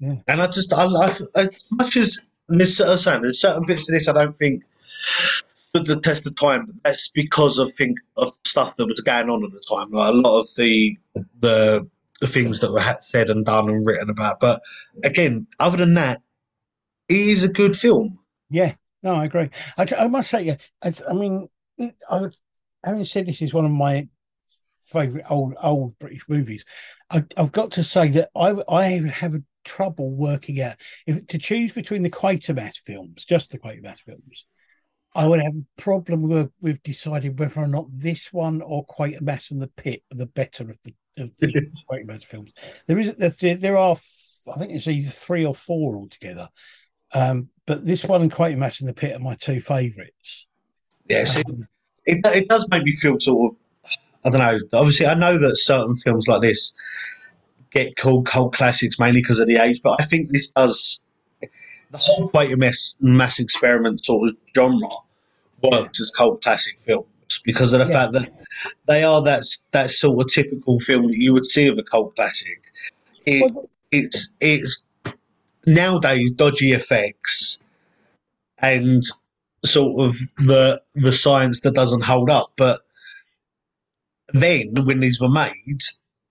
yeah, 0.00 0.16
And 0.26 0.40
I 0.40 0.46
just, 0.46 0.72
I, 0.72 0.86
I 0.86 1.08
as 1.34 1.64
much 1.70 1.96
as 1.98 2.18
there's 2.48 2.74
certain, 2.74 2.96
saying, 2.96 3.20
there's 3.20 3.40
certain 3.40 3.66
bits 3.66 3.86
of 3.86 3.92
this 3.92 4.08
I 4.08 4.14
don't 4.14 4.38
think 4.38 4.62
stood 5.04 5.86
the 5.86 6.00
test 6.00 6.26
of 6.26 6.36
time. 6.36 6.64
But 6.64 6.76
that's 6.84 7.08
because 7.08 7.58
of 7.58 7.70
think 7.74 7.98
of 8.16 8.30
stuff 8.30 8.76
that 8.76 8.86
was 8.86 9.02
going 9.02 9.28
on 9.28 9.44
at 9.44 9.52
the 9.52 9.62
time. 9.68 9.90
Like 9.90 10.08
a 10.08 10.16
lot 10.16 10.40
of 10.40 10.48
the 10.56 10.96
the, 11.14 11.86
the 12.22 12.26
things 12.26 12.60
that 12.60 12.72
were 12.72 12.80
said 13.02 13.28
and 13.28 13.44
done 13.44 13.68
and 13.68 13.86
written 13.86 14.08
about. 14.08 14.40
But 14.40 14.62
again, 15.04 15.46
other 15.60 15.76
than 15.76 15.92
that, 15.94 16.20
it 17.10 17.20
is 17.20 17.44
a 17.44 17.52
good 17.52 17.76
film. 17.76 18.20
yeah. 18.48 18.74
No, 19.00 19.14
I 19.14 19.26
agree. 19.26 19.48
I, 19.76 19.86
I 19.96 20.08
must 20.08 20.28
say, 20.28 20.42
yeah. 20.42 20.56
I, 20.82 20.92
I 21.08 21.12
mean, 21.12 21.48
I, 21.78 22.20
would- 22.20 22.36
having 22.84 23.04
said 23.04 23.26
this 23.26 23.42
is 23.42 23.54
one 23.54 23.64
of 23.64 23.70
my 23.70 24.08
favorite 24.80 25.26
old 25.28 25.54
old 25.62 25.98
British 25.98 26.28
movies. 26.28 26.64
I, 27.10 27.24
I've 27.36 27.52
got 27.52 27.72
to 27.72 27.84
say 27.84 28.08
that 28.08 28.30
I 28.34 28.54
I 28.68 28.84
have 29.08 29.34
a 29.34 29.42
trouble 29.64 30.10
working 30.10 30.60
out 30.62 30.76
if 31.06 31.26
to 31.26 31.38
choose 31.38 31.72
between 31.72 32.02
the 32.02 32.10
Quatermass 32.10 32.80
films, 32.84 33.24
just 33.24 33.50
the 33.50 33.58
Quatermass 33.58 34.00
films. 34.00 34.46
I 35.14 35.26
would 35.26 35.40
have 35.40 35.54
a 35.54 35.80
problem 35.80 36.22
with, 36.22 36.50
with 36.60 36.82
deciding 36.82 37.36
whether 37.36 37.60
or 37.60 37.66
not 37.66 37.86
this 37.90 38.32
one 38.32 38.60
or 38.62 38.86
Quatermass 38.86 39.50
and 39.50 39.60
the 39.60 39.68
Pit 39.68 40.02
are 40.12 40.18
the 40.18 40.26
better 40.26 40.64
of 40.64 40.78
the 40.84 40.94
of 41.18 41.30
the 41.38 41.70
Quatermass 41.90 42.24
films. 42.24 42.52
There 42.86 42.98
is 42.98 43.16
there, 43.16 43.54
there 43.56 43.76
are 43.76 43.96
I 44.54 44.58
think 44.58 44.72
it's 44.72 44.88
either 44.88 45.10
three 45.10 45.44
or 45.44 45.54
four 45.54 45.96
altogether. 45.96 46.48
Um, 47.14 47.48
but 47.66 47.84
this 47.84 48.04
one 48.04 48.22
and 48.22 48.32
Quatermass 48.32 48.80
and 48.80 48.88
the 48.88 48.94
Pit 48.94 49.16
are 49.16 49.18
my 49.18 49.34
two 49.34 49.60
favourites. 49.60 50.46
Yes, 51.08 51.38
it, 51.38 51.46
it, 52.06 52.20
it 52.26 52.48
does 52.48 52.66
make 52.70 52.82
me 52.84 52.94
feel 52.96 53.18
sort 53.20 53.52
of. 53.52 53.90
I 54.24 54.30
don't 54.30 54.40
know. 54.40 54.78
Obviously, 54.78 55.06
I 55.06 55.14
know 55.14 55.38
that 55.38 55.56
certain 55.56 55.96
films 55.96 56.26
like 56.28 56.42
this 56.42 56.74
get 57.70 57.96
called 57.96 58.26
cult 58.26 58.52
classics 58.54 58.98
mainly 58.98 59.20
because 59.20 59.40
of 59.40 59.46
the 59.46 59.56
age, 59.56 59.80
but 59.82 60.00
I 60.00 60.04
think 60.04 60.30
this 60.30 60.50
does 60.52 61.00
the 61.40 61.98
whole 61.98 62.30
Quatermass 62.30 62.96
mass 63.00 63.38
experiment 63.38 64.04
sort 64.04 64.28
of 64.28 64.36
genre 64.54 64.88
works 65.62 66.00
as 66.00 66.10
cult 66.10 66.42
classic 66.42 66.78
films 66.84 67.06
because 67.44 67.72
of 67.72 67.80
the 67.80 67.86
Yeah. 67.86 67.92
fact 67.92 68.12
that 68.12 68.32
they 68.86 69.02
are 69.04 69.22
that 69.22 69.44
that 69.72 69.90
sort 69.90 70.20
of 70.20 70.32
typical 70.32 70.80
film 70.80 71.08
that 71.08 71.16
you 71.16 71.32
would 71.32 71.46
see 71.46 71.68
of 71.68 71.78
a 71.78 71.82
cult 71.82 72.14
classic. 72.16 72.60
It, 73.24 73.52
Well, 73.52 73.68
it's 73.92 74.34
it's 74.40 74.84
nowadays 75.66 76.32
dodgy 76.32 76.72
effects 76.72 77.58
and 78.58 79.02
sort 79.68 80.08
of 80.08 80.16
the 80.38 80.80
the 80.94 81.12
science 81.12 81.60
that 81.60 81.74
doesn't 81.74 82.04
hold 82.04 82.30
up. 82.30 82.52
But 82.56 82.80
then 84.32 84.74
when 84.84 85.00
these 85.00 85.20
were 85.20 85.28
made, 85.28 85.80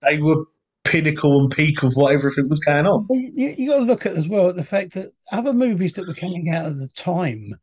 they 0.02 0.20
were 0.20 0.46
pinnacle 0.84 1.42
and 1.42 1.52
peak 1.52 1.84
of 1.84 1.94
what 1.96 2.14
everything 2.14 2.50
was 2.50 2.60
going 2.60 2.86
on. 2.86 3.06
Well, 3.10 3.20
you, 3.20 3.56
you 3.58 3.70
got 3.70 3.80
to 3.80 3.84
look 3.84 4.06
at 4.06 4.14
as 4.14 4.28
well 4.28 4.50
at 4.50 4.56
the 4.56 4.64
fact 4.64 4.94
that 4.94 5.12
other 5.32 5.54
movies 5.54 5.94
that 5.94 6.08
were 6.08 6.14
coming 6.14 6.50
out 6.50 6.66
at 6.66 6.78
the 6.78 6.90
time 6.96 7.56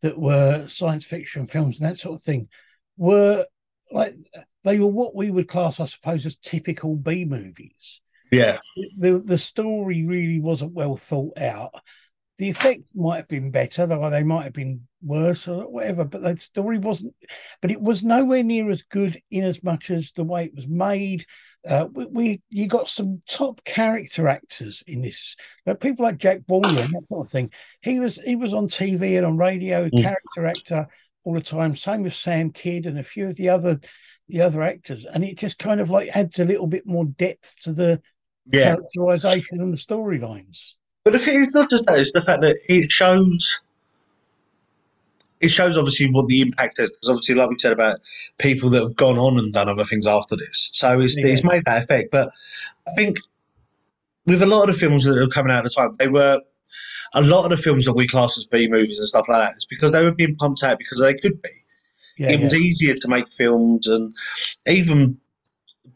that 0.00 0.18
were 0.18 0.66
science 0.68 1.04
fiction 1.04 1.46
films 1.46 1.80
and 1.80 1.88
that 1.88 1.98
sort 1.98 2.16
of 2.16 2.22
thing 2.22 2.48
were 2.96 3.46
like 3.90 4.14
they 4.64 4.78
were 4.78 4.86
what 4.86 5.14
we 5.14 5.30
would 5.30 5.48
class, 5.48 5.80
I 5.80 5.86
suppose, 5.86 6.26
as 6.26 6.36
typical 6.36 6.96
B 6.96 7.24
movies. 7.24 8.00
Yeah, 8.30 8.58
The 8.98 9.22
the 9.24 9.38
story 9.38 10.06
really 10.06 10.40
wasn't 10.40 10.72
well 10.72 10.96
thought 10.96 11.38
out. 11.38 11.72
The 12.42 12.50
effect 12.50 12.88
might 12.96 13.18
have 13.18 13.28
been 13.28 13.52
better, 13.52 13.86
though 13.86 14.10
they 14.10 14.24
might 14.24 14.42
have 14.42 14.52
been 14.52 14.88
worse 15.00 15.46
or 15.46 15.70
whatever, 15.70 16.04
but 16.04 16.22
the 16.22 16.36
story 16.38 16.76
wasn't. 16.76 17.14
But 17.60 17.70
it 17.70 17.80
was 17.80 18.02
nowhere 18.02 18.42
near 18.42 18.68
as 18.68 18.82
good 18.82 19.22
in 19.30 19.44
as 19.44 19.62
much 19.62 19.92
as 19.92 20.10
the 20.10 20.24
way 20.24 20.46
it 20.46 20.54
was 20.56 20.66
made. 20.66 21.24
Uh, 21.64 21.86
we, 21.92 22.06
we 22.06 22.42
you 22.50 22.66
got 22.66 22.88
some 22.88 23.22
top 23.28 23.62
character 23.64 24.26
actors 24.26 24.82
in 24.88 25.02
this. 25.02 25.36
Uh, 25.68 25.74
people 25.74 26.04
like 26.04 26.18
Jack 26.18 26.44
Baldwin, 26.48 26.74
that 26.74 27.04
sort 27.08 27.28
of 27.28 27.30
thing. 27.30 27.52
He 27.80 28.00
was 28.00 28.16
he 28.16 28.34
was 28.34 28.54
on 28.54 28.66
TV 28.66 29.16
and 29.16 29.24
on 29.24 29.36
radio, 29.36 29.88
Mm. 29.88 30.02
character 30.02 30.44
actor 30.44 30.88
all 31.22 31.34
the 31.34 31.40
time. 31.40 31.76
Same 31.76 32.02
with 32.02 32.14
Sam 32.16 32.50
Kydd 32.50 32.86
and 32.86 32.98
a 32.98 33.04
few 33.04 33.28
of 33.28 33.36
the 33.36 33.50
other 33.50 33.78
the 34.26 34.40
other 34.40 34.62
actors, 34.62 35.04
and 35.04 35.22
it 35.22 35.38
just 35.38 35.60
kind 35.60 35.80
of 35.80 35.90
like 35.90 36.08
adds 36.16 36.40
a 36.40 36.44
little 36.44 36.66
bit 36.66 36.88
more 36.88 37.04
depth 37.04 37.60
to 37.60 37.72
the 37.72 38.02
yeah. 38.52 38.74
characterization 38.74 39.60
and 39.60 39.72
the 39.72 39.78
storylines. 39.78 40.72
But 41.04 41.12
the 41.12 41.18
thing, 41.18 41.42
it's 41.42 41.54
not 41.54 41.70
just 41.70 41.86
that; 41.86 41.98
it's 41.98 42.12
the 42.12 42.20
fact 42.20 42.42
that 42.42 42.56
it 42.68 42.90
shows. 42.90 43.60
It 45.40 45.50
shows 45.50 45.76
obviously 45.76 46.08
what 46.08 46.28
the 46.28 46.40
impact 46.40 46.78
is, 46.78 46.90
because 46.90 47.08
obviously, 47.08 47.34
like 47.34 47.50
we 47.50 47.58
said 47.58 47.72
about 47.72 48.00
people 48.38 48.70
that 48.70 48.80
have 48.82 48.94
gone 48.94 49.18
on 49.18 49.38
and 49.38 49.52
done 49.52 49.68
other 49.68 49.84
things 49.84 50.06
after 50.06 50.36
this, 50.36 50.70
so 50.72 51.00
it's, 51.00 51.18
Yeah. 51.18 51.26
it's 51.32 51.42
made 51.42 51.64
that 51.64 51.82
effect. 51.82 52.12
But 52.12 52.30
I 52.86 52.92
think 52.94 53.18
with 54.24 54.40
a 54.40 54.46
lot 54.46 54.68
of 54.68 54.74
the 54.74 54.80
films 54.80 55.02
that 55.02 55.18
are 55.18 55.26
coming 55.26 55.50
out 55.52 55.58
at 55.58 55.64
the 55.64 55.70
time, 55.70 55.96
they 55.98 56.06
were 56.06 56.40
a 57.14 57.22
lot 57.22 57.44
of 57.44 57.50
the 57.50 57.56
films 57.56 57.84
that 57.86 57.94
we 57.94 58.06
class 58.06 58.38
as 58.38 58.46
B 58.46 58.68
movies 58.68 59.00
and 59.00 59.08
stuff 59.08 59.28
like 59.28 59.38
that. 59.40 59.56
It's 59.56 59.64
because 59.64 59.90
they 59.90 60.04
were 60.04 60.12
being 60.12 60.36
pumped 60.36 60.62
out 60.62 60.78
because 60.78 61.00
they 61.00 61.14
could 61.14 61.42
be. 61.42 61.50
Yeah, 62.18 62.30
it 62.30 62.38
yeah. 62.38 62.44
was 62.44 62.54
easier 62.54 62.94
to 62.94 63.08
make 63.08 63.32
films 63.32 63.88
and 63.88 64.14
even 64.68 65.18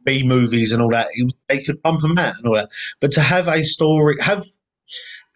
B 0.04 0.24
movies 0.24 0.72
and 0.72 0.82
all 0.82 0.90
that. 0.90 1.08
It 1.14 1.22
was, 1.24 1.34
they 1.48 1.62
could 1.62 1.80
pump 1.84 2.00
them 2.00 2.18
out 2.18 2.34
and 2.38 2.46
all 2.48 2.54
that. 2.54 2.70
But 3.00 3.12
to 3.12 3.20
have 3.20 3.46
a 3.46 3.62
story, 3.62 4.16
have 4.20 4.44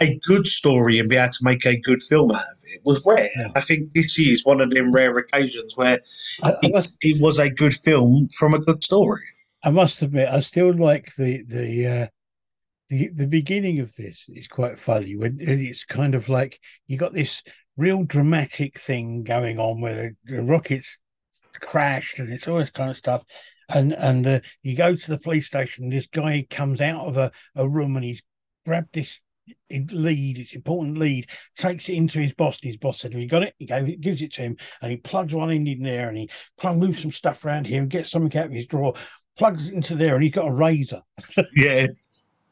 a 0.01 0.19
good 0.27 0.47
story 0.47 0.99
and 0.99 1.09
be 1.09 1.17
able 1.17 1.31
to 1.31 1.45
make 1.45 1.67
a 1.67 1.77
good 1.81 2.03
film 2.03 2.31
out 2.31 2.37
of 2.39 2.61
it 2.73 2.81
was 2.85 3.05
rare. 3.07 3.29
I 3.55 3.61
think 3.61 3.93
this 3.93 4.19
is 4.19 4.45
one 4.45 4.61
of 4.61 4.71
them 4.71 4.93
rare 4.93 5.17
occasions 5.19 5.77
where 5.77 6.01
I, 6.43 6.53
I 6.53 6.57
it, 6.63 6.73
must 6.73 6.99
it 7.01 7.21
was 7.21 7.39
a 7.39 7.51
good 7.51 7.75
film 7.75 8.29
from 8.29 8.55
a 8.55 8.59
good 8.59 8.83
story. 8.83 9.23
I 9.65 9.71
must 9.71 10.03
admit, 10.03 10.29
I 10.29 10.41
still 10.41 10.73
like 10.73 11.15
the 11.17 11.43
the 11.43 11.87
uh, 11.87 12.07
the 12.89 13.11
the 13.15 13.27
beginning 13.27 13.81
of 13.81 13.95
this. 13.97 14.25
is 14.29 14.49
quite 14.49 14.79
funny 14.79 15.17
when 15.17 15.39
it's 15.41 15.85
kind 15.85 16.15
of 16.15 16.29
like 16.29 16.61
you 16.87 16.97
got 16.97 17.13
this 17.13 17.43
real 17.77 18.05
dramatic 18.05 18.79
thing 18.79 19.23
going 19.23 19.59
on 19.59 19.81
where 19.81 20.15
the, 20.25 20.37
the 20.37 20.43
rockets 20.43 20.99
crashed 21.61 22.19
and 22.19 22.33
it's 22.33 22.49
all 22.49 22.59
this 22.59 22.71
kind 22.71 22.91
of 22.91 22.97
stuff. 22.97 23.25
And 23.69 23.93
and 23.93 24.27
uh, 24.27 24.41
you 24.63 24.77
go 24.77 24.97
to 24.97 25.11
the 25.11 25.19
police 25.19 25.47
station. 25.47 25.91
This 25.91 26.07
guy 26.07 26.47
comes 26.49 26.81
out 26.81 27.07
of 27.07 27.17
a, 27.17 27.31
a 27.55 27.69
room 27.69 27.97
and 27.97 28.05
he's 28.05 28.23
grabbed 28.65 28.95
this 28.95 29.21
lead, 29.71 30.39
it's 30.39 30.55
important 30.55 30.99
lead, 30.99 31.29
takes 31.57 31.89
it 31.89 31.95
into 31.95 32.19
his 32.19 32.35
boss. 32.35 32.59
And 32.61 32.69
his 32.69 32.77
boss 32.77 33.01
said, 33.01 33.13
Have 33.13 33.23
you 33.23 33.29
got 33.29 33.43
it? 33.43 33.55
He 33.59 33.67
gave 33.67 33.89
it, 33.89 34.01
gives 34.01 34.23
it 34.23 34.33
to 34.35 34.43
him, 34.43 34.57
and 34.81 34.91
he 34.91 34.97
plugs 34.97 35.35
one 35.35 35.51
end 35.51 35.69
in 35.69 35.83
there 35.83 36.09
and 36.09 36.19
he 36.19 36.31
plug, 36.59 36.79
moves 36.79 37.03
some 37.03 37.13
stuff 37.13 37.45
around 37.45 37.67
here 37.67 37.81
and 37.81 37.91
gets 37.91 38.11
something 38.11 38.39
out 38.39 38.47
of 38.47 38.53
his 38.53 38.67
drawer, 38.67 38.95
plugs 39.37 39.69
it 39.69 39.75
into 39.75 39.95
there, 39.95 40.15
and 40.15 40.25
he's 40.25 40.33
got 40.33 40.49
a 40.49 40.53
razor. 40.53 41.03
Yeah. 41.55 41.87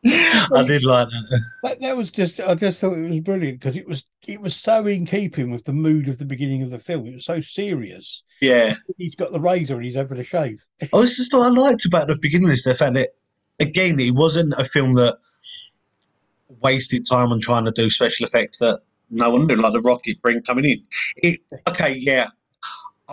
I 0.05 0.65
did 0.65 0.85
like 0.85 1.09
that. 1.09 1.43
That, 1.63 1.81
that 1.81 1.97
was 1.97 2.13
just 2.13 2.41
I 2.41 2.55
just 2.55 2.81
thought 2.81 2.97
it 2.97 3.09
was 3.09 3.21
brilliant 3.21 3.59
because 3.59 3.77
it 3.77 3.87
was 3.87 4.05
it 4.29 4.41
was 4.41 4.55
so 4.55 4.87
in 4.87 5.07
keeping 5.07 5.51
with 5.51 5.65
the 5.65 5.73
mood 5.73 6.09
of 6.09 6.19
the 6.19 6.25
beginning 6.25 6.63
of 6.63 6.71
the 6.71 6.79
film. 6.79 7.07
It 7.07 7.15
was 7.15 7.25
so 7.25 7.41
serious. 7.41 8.23
Yeah. 8.41 8.75
He's 8.97 9.17
got 9.17 9.33
the 9.33 9.41
razor 9.41 9.75
and 9.75 9.85
he's 9.85 9.97
having 9.97 10.19
a 10.19 10.25
shave. 10.25 10.65
Oh, 10.93 11.03
it's 11.03 11.17
just 11.17 11.33
what 11.33 11.51
I 11.51 11.61
liked 11.61 11.85
about 11.85 12.07
the 12.07 12.17
beginning 12.17 12.51
is 12.51 12.63
the 12.63 12.75
fact 12.75 12.95
that, 12.95 13.11
again, 13.59 13.99
it 13.99 14.15
wasn't 14.15 14.55
a 14.57 14.65
film 14.65 14.93
that 14.95 15.19
wasted 16.63 17.07
time 17.07 17.33
on 17.33 17.41
trying 17.41 17.65
to 17.65 17.71
do 17.73 17.91
special 17.91 18.27
effects 18.27 18.59
that 18.59 18.81
no 19.11 19.31
one 19.31 19.47
knew, 19.47 19.57
like 19.57 19.73
the 19.73 19.81
rocket 19.81 20.21
bring 20.23 20.43
coming 20.43 20.65
in. 20.65 20.83
It, 21.17 21.41
okay, 21.67 21.95
yeah, 21.95 22.29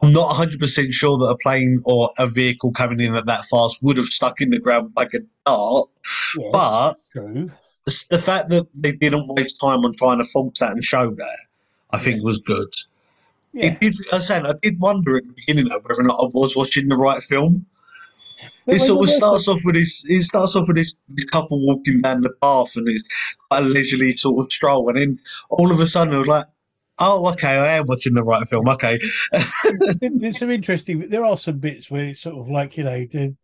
I'm 0.01 0.11
not 0.11 0.35
100% 0.35 0.91
sure 0.91 1.17
that 1.19 1.25
a 1.25 1.37
plane 1.37 1.79
or 1.85 2.09
a 2.17 2.27
vehicle 2.27 2.71
coming 2.71 2.99
in 2.99 3.15
at 3.15 3.25
that 3.27 3.45
fast 3.45 3.81
would 3.81 3.97
have 3.97 4.07
stuck 4.07 4.41
in 4.41 4.49
the 4.49 4.59
ground 4.59 4.91
like 4.95 5.13
a 5.13 5.19
dart, 5.45 5.89
Yes, 6.37 6.51
but 6.51 6.93
true. 7.13 7.51
the 8.09 8.19
fact 8.19 8.49
that 8.49 8.67
they 8.75 8.91
didn't 8.91 9.27
waste 9.29 9.61
time 9.61 9.85
on 9.85 9.93
trying 9.95 10.17
to 10.17 10.25
force 10.25 10.59
that 10.59 10.71
and 10.73 10.83
show 10.83 11.11
that, 11.11 11.37
I 11.91 11.97
think 11.97 12.23
was 12.23 12.39
good. 12.39 12.73
Yeah. 13.53 13.67
It 13.67 13.79
did, 13.79 13.95
I 14.11 14.19
saying, 14.19 14.45
I 14.45 14.53
did 14.61 14.81
wonder 14.81 15.15
at 15.15 15.23
the 15.25 15.31
beginning 15.31 15.69
though 15.69 15.79
whether 15.79 16.01
or 16.01 16.03
not 16.03 16.19
I 16.19 16.27
was 16.27 16.57
watching 16.57 16.89
the 16.89 16.97
right 16.97 17.23
film. 17.23 17.65
It 18.67 18.79
sort 18.79 19.07
of 19.07 19.13
starts 19.13 19.47
off 19.47 19.61
with 19.63 19.75
this. 19.75 20.05
It 20.07 20.23
starts 20.23 20.55
off 20.55 20.67
with 20.67 20.77
this, 20.77 20.97
this 21.09 21.25
couple 21.25 21.65
walking 21.65 22.01
down 22.01 22.21
the 22.21 22.31
path, 22.41 22.75
and 22.75 22.87
it's 22.87 23.03
quite 23.49 23.63
a 23.63 23.65
leisurely 23.65 24.11
sort 24.13 24.43
of 24.45 24.51
stroll, 24.51 24.89
and 24.89 24.97
then 24.97 25.19
all 25.49 25.71
of 25.71 25.79
a 25.79 25.87
sudden, 25.87 26.13
I 26.13 26.17
was 26.17 26.27
like, 26.27 26.47
"Oh, 26.99 27.27
okay, 27.33 27.57
I 27.57 27.77
am 27.77 27.85
watching 27.87 28.13
the 28.13 28.23
right 28.23 28.47
film." 28.47 28.67
Okay, 28.69 28.99
there's 30.01 30.39
some 30.39 30.51
interesting. 30.51 30.99
There 30.99 31.25
are 31.25 31.37
some 31.37 31.59
bits 31.59 31.91
where 31.91 32.05
it's 32.05 32.21
sort 32.21 32.37
of 32.37 32.49
like 32.49 32.77
you 32.77 32.83
know, 32.83 33.05
the, 33.05 33.35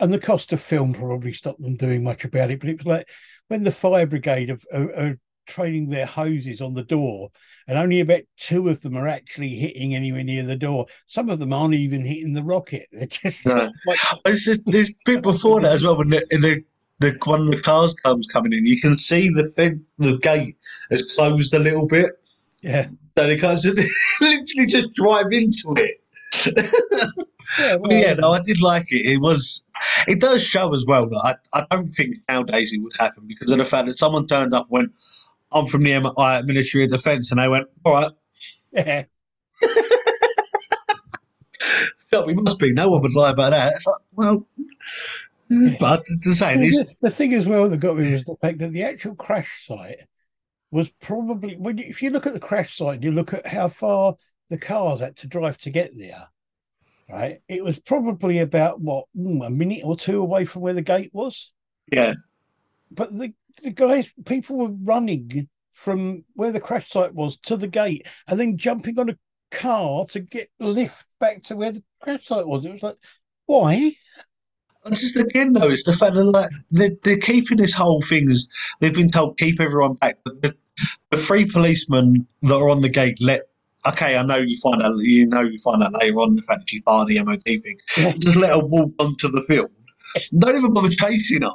and 0.00 0.12
the 0.12 0.18
cost 0.18 0.52
of 0.52 0.60
film 0.60 0.92
probably 0.92 1.32
stopped 1.32 1.62
them 1.62 1.76
doing 1.76 2.04
much 2.04 2.24
about 2.24 2.50
it. 2.50 2.60
But 2.60 2.68
it 2.68 2.78
was 2.78 2.86
like 2.86 3.08
when 3.48 3.62
the 3.62 3.72
fire 3.72 4.06
brigade 4.06 4.50
are, 4.50 4.58
are, 4.72 4.94
are 4.94 5.18
training 5.46 5.88
their 5.88 6.06
hoses 6.06 6.60
on 6.60 6.74
the 6.74 6.82
door, 6.84 7.30
and 7.68 7.78
only 7.78 8.00
about 8.00 8.22
two 8.36 8.68
of 8.68 8.80
them 8.82 8.96
are 8.96 9.08
actually 9.08 9.50
hitting 9.50 9.94
anywhere 9.94 10.24
near 10.24 10.42
the 10.42 10.56
door. 10.56 10.86
Some 11.06 11.28
of 11.30 11.38
them 11.38 11.52
aren't 11.52 11.74
even 11.74 12.04
hitting 12.04 12.34
the 12.34 12.44
rocket. 12.44 12.86
They're 12.92 13.06
just 13.06 13.46
No. 13.46 13.70
like, 13.86 13.98
oh, 14.12 14.18
it's 14.26 14.44
just 14.44 14.62
this 14.66 14.92
bit 15.04 15.22
before 15.22 15.60
that 15.60 15.72
as 15.72 15.84
well. 15.84 15.96
When 15.96 16.10
the, 16.10 16.26
in 16.30 16.40
the 16.40 16.64
the 17.00 17.16
when 17.26 17.50
the 17.50 17.60
cars 17.60 17.94
comes 17.94 18.26
coming 18.26 18.52
in, 18.52 18.66
you 18.66 18.80
can 18.80 18.96
see 18.98 19.28
the 19.28 19.48
thing, 19.50 19.84
the 19.98 20.16
gate 20.18 20.56
has 20.90 21.02
closed 21.14 21.52
a 21.54 21.58
little 21.58 21.86
bit, 21.86 22.10
yeah, 22.62 22.86
so 23.18 23.26
they 23.26 23.36
can't 23.36 23.62
literally 24.20 24.66
just 24.66 24.92
drive 24.94 25.26
into 25.32 25.74
it. 25.76 26.00
yeah, 27.58 27.76
But 27.82 27.92
yeah, 27.92 28.14
no, 28.14 28.32
I 28.32 28.40
did 28.40 28.60
like 28.60 28.86
it. 28.90 29.06
It 29.06 29.18
was, 29.20 29.64
it 30.08 30.20
does 30.20 30.42
show 30.42 30.74
as 30.74 30.84
well 30.86 31.08
that 31.08 31.38
I, 31.52 31.60
I 31.60 31.66
don't 31.70 31.88
think 31.88 32.16
nowadays 32.28 32.72
it 32.72 32.80
would 32.82 32.94
happen 32.98 33.24
because 33.26 33.50
of 33.50 33.58
the 33.58 33.64
fact 33.64 33.86
that 33.88 33.98
someone 33.98 34.26
turned 34.26 34.54
up 34.54 34.64
and 34.66 34.70
went, 34.70 34.92
I'm 35.54 35.66
from 35.66 35.82
the 35.82 35.98
MI 35.98 36.42
Ministry 36.42 36.84
of 36.84 36.90
Defence, 36.90 37.30
and 37.30 37.40
they 37.40 37.48
went, 37.48 37.68
all 37.84 37.94
right, 37.94 38.12
yeah. 38.72 39.04
felt 42.14 42.26
we 42.26 42.34
must 42.34 42.60
be. 42.60 42.72
No 42.72 42.90
one 42.90 43.02
would 43.02 43.14
lie 43.14 43.30
about 43.30 43.50
that. 43.50 43.74
Like, 43.86 43.96
well, 44.12 44.46
but 45.80 46.02
to 46.22 46.34
say 46.34 46.56
this, 46.56 46.78
the, 46.78 46.94
the 47.02 47.10
thing 47.10 47.34
as 47.34 47.46
well 47.46 47.68
that 47.68 47.78
got 47.78 47.96
me 47.96 48.12
was 48.12 48.24
the 48.24 48.36
fact 48.36 48.58
that 48.58 48.72
the 48.72 48.84
actual 48.84 49.14
crash 49.14 49.66
site 49.66 50.02
was 50.70 50.88
probably 50.88 51.56
when 51.56 51.78
you, 51.78 51.84
if 51.86 52.02
you 52.02 52.10
look 52.10 52.26
at 52.26 52.32
the 52.32 52.40
crash 52.40 52.76
site 52.76 52.96
and 52.96 53.04
you 53.04 53.12
look 53.12 53.32
at 53.34 53.46
how 53.46 53.68
far 53.68 54.14
the 54.48 54.58
cars 54.58 55.00
had 55.00 55.16
to 55.16 55.26
drive 55.26 55.58
to 55.58 55.70
get 55.70 55.90
there, 55.96 56.28
right? 57.08 57.40
It 57.48 57.62
was 57.62 57.78
probably 57.78 58.38
about 58.38 58.80
what 58.80 59.06
mm, 59.16 59.44
a 59.46 59.50
minute 59.50 59.82
or 59.84 59.96
two 59.96 60.20
away 60.20 60.44
from 60.44 60.62
where 60.62 60.74
the 60.74 60.82
gate 60.82 61.10
was. 61.12 61.52
yeah, 61.90 62.14
But 62.90 63.10
the 63.10 63.34
the 63.62 63.70
guys, 63.70 64.12
people 64.24 64.56
were 64.56 64.74
running 64.82 65.48
from 65.72 66.24
where 66.34 66.52
the 66.52 66.60
crash 66.60 66.90
site 66.90 67.14
was 67.14 67.36
to 67.36 67.56
the 67.56 67.68
gate 67.68 68.06
and 68.28 68.38
then 68.38 68.56
jumping 68.56 68.98
on 68.98 69.10
a 69.10 69.18
car 69.50 70.04
to 70.06 70.20
get 70.20 70.50
the 70.58 70.66
lift 70.66 71.06
back 71.20 71.42
to 71.44 71.56
where 71.56 71.72
the 71.72 71.82
crash 72.00 72.26
site 72.26 72.46
was. 72.46 72.64
It 72.64 72.72
was 72.72 72.82
like, 72.82 72.96
why? 73.46 73.92
And 74.84 74.94
just 74.94 75.16
again 75.16 75.54
though, 75.54 75.70
it's 75.70 75.84
the 75.84 75.92
fact 75.92 76.14
that 76.14 76.24
like 76.24 76.50
they're, 76.70 76.90
they're 77.02 77.18
keeping 77.18 77.56
this 77.56 77.74
whole 77.74 78.02
thing 78.02 78.30
as 78.30 78.48
they've 78.80 78.94
been 78.94 79.10
told 79.10 79.38
keep 79.38 79.60
everyone 79.60 79.94
back. 79.94 80.18
But 80.24 80.42
the, 80.42 80.56
the 81.10 81.16
three 81.16 81.46
policemen 81.46 82.26
that 82.42 82.54
are 82.54 82.68
on 82.68 82.82
the 82.82 82.88
gate 82.88 83.18
let. 83.20 83.42
Okay, 83.86 84.16
I 84.16 84.22
know 84.22 84.36
you 84.36 84.56
find 84.62 84.82
out. 84.82 84.96
You 84.98 85.26
know 85.26 85.42
you 85.42 85.58
find 85.58 85.82
out 85.82 85.92
later 86.00 86.18
on 86.20 86.36
the 86.36 86.42
fact 86.42 86.60
that 86.60 86.70
she's 86.70 86.82
part 86.82 87.02
of 87.02 87.08
the 87.08 87.22
MOD 87.22 87.42
thing. 87.44 87.78
Yeah. 87.98 88.12
Just 88.12 88.36
let 88.36 88.50
her 88.50 88.64
walk 88.64 88.92
onto 88.98 89.28
the 89.28 89.42
field. 89.42 89.70
Don't 90.38 90.56
even 90.56 90.72
bother 90.72 90.88
chasing 90.88 91.42
her. 91.42 91.52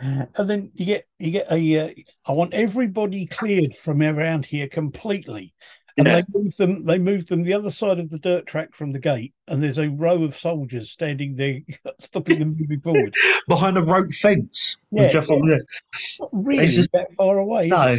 And 0.00 0.28
then 0.48 0.70
you 0.74 0.84
get 0.86 1.06
you 1.18 1.30
get 1.32 1.50
a. 1.50 1.78
Uh, 1.78 1.94
I 2.26 2.32
want 2.32 2.54
everybody 2.54 3.26
cleared 3.26 3.74
from 3.74 4.00
around 4.00 4.46
here 4.46 4.68
completely, 4.68 5.54
and 5.96 6.06
Yeah. 6.06 6.20
they 6.20 6.24
move 6.38 6.54
them. 6.56 6.84
They 6.84 6.98
move 6.98 7.26
them 7.26 7.42
the 7.42 7.54
other 7.54 7.72
side 7.72 7.98
of 7.98 8.08
the 8.10 8.18
dirt 8.18 8.46
track 8.46 8.74
from 8.74 8.92
the 8.92 9.00
gate, 9.00 9.34
and 9.48 9.60
there's 9.62 9.78
a 9.78 9.88
row 9.90 10.22
of 10.22 10.36
soldiers 10.36 10.90
standing 10.90 11.34
there, 11.34 11.60
stopping 11.98 12.38
them 12.38 12.54
moving 12.56 12.80
forward. 12.80 13.12
behind 13.48 13.76
a 13.76 13.82
rope 13.82 14.12
fence. 14.12 14.76
Yeah, 14.92 15.10
yeah. 15.12 15.20
Not 16.20 16.28
really 16.32 16.64
It's 16.64 16.76
just- 16.76 16.92
that 16.92 17.08
far 17.16 17.38
away. 17.38 17.66
is 17.66 17.72
it? 17.72 17.98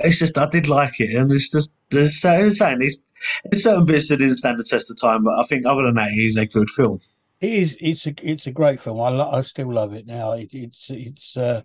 it's 0.00 0.18
just 0.18 0.36
I 0.38 0.46
did 0.48 0.68
like 0.68 0.98
it, 1.00 1.14
and 1.14 1.30
it's 1.30 1.50
just 1.52 1.72
there's 1.90 2.20
certain 2.20 2.48
it's, 2.82 2.98
there's 3.44 3.62
certain 3.62 3.84
bits 3.84 4.08
that 4.08 4.16
didn't 4.16 4.38
stand 4.38 4.58
the 4.58 4.64
test 4.64 4.90
of 4.90 5.00
time, 5.00 5.22
but 5.24 5.38
I 5.38 5.44
think 5.44 5.66
other 5.66 5.84
than 5.84 5.94
that, 5.94 6.10
it 6.10 6.16
is 6.18 6.36
a 6.36 6.46
good 6.46 6.68
film. 6.70 6.98
It 7.40 7.52
is. 7.52 7.76
It's 7.80 8.06
a. 8.06 8.14
It's 8.22 8.46
a 8.46 8.52
great 8.52 8.80
film. 8.80 9.00
I. 9.00 9.10
Lo- 9.10 9.30
I 9.30 9.42
still 9.42 9.72
love 9.72 9.92
it 9.92 10.06
now. 10.06 10.32
It, 10.32 10.50
it's. 10.52 10.90
It's. 10.90 11.36
uh 11.36 11.62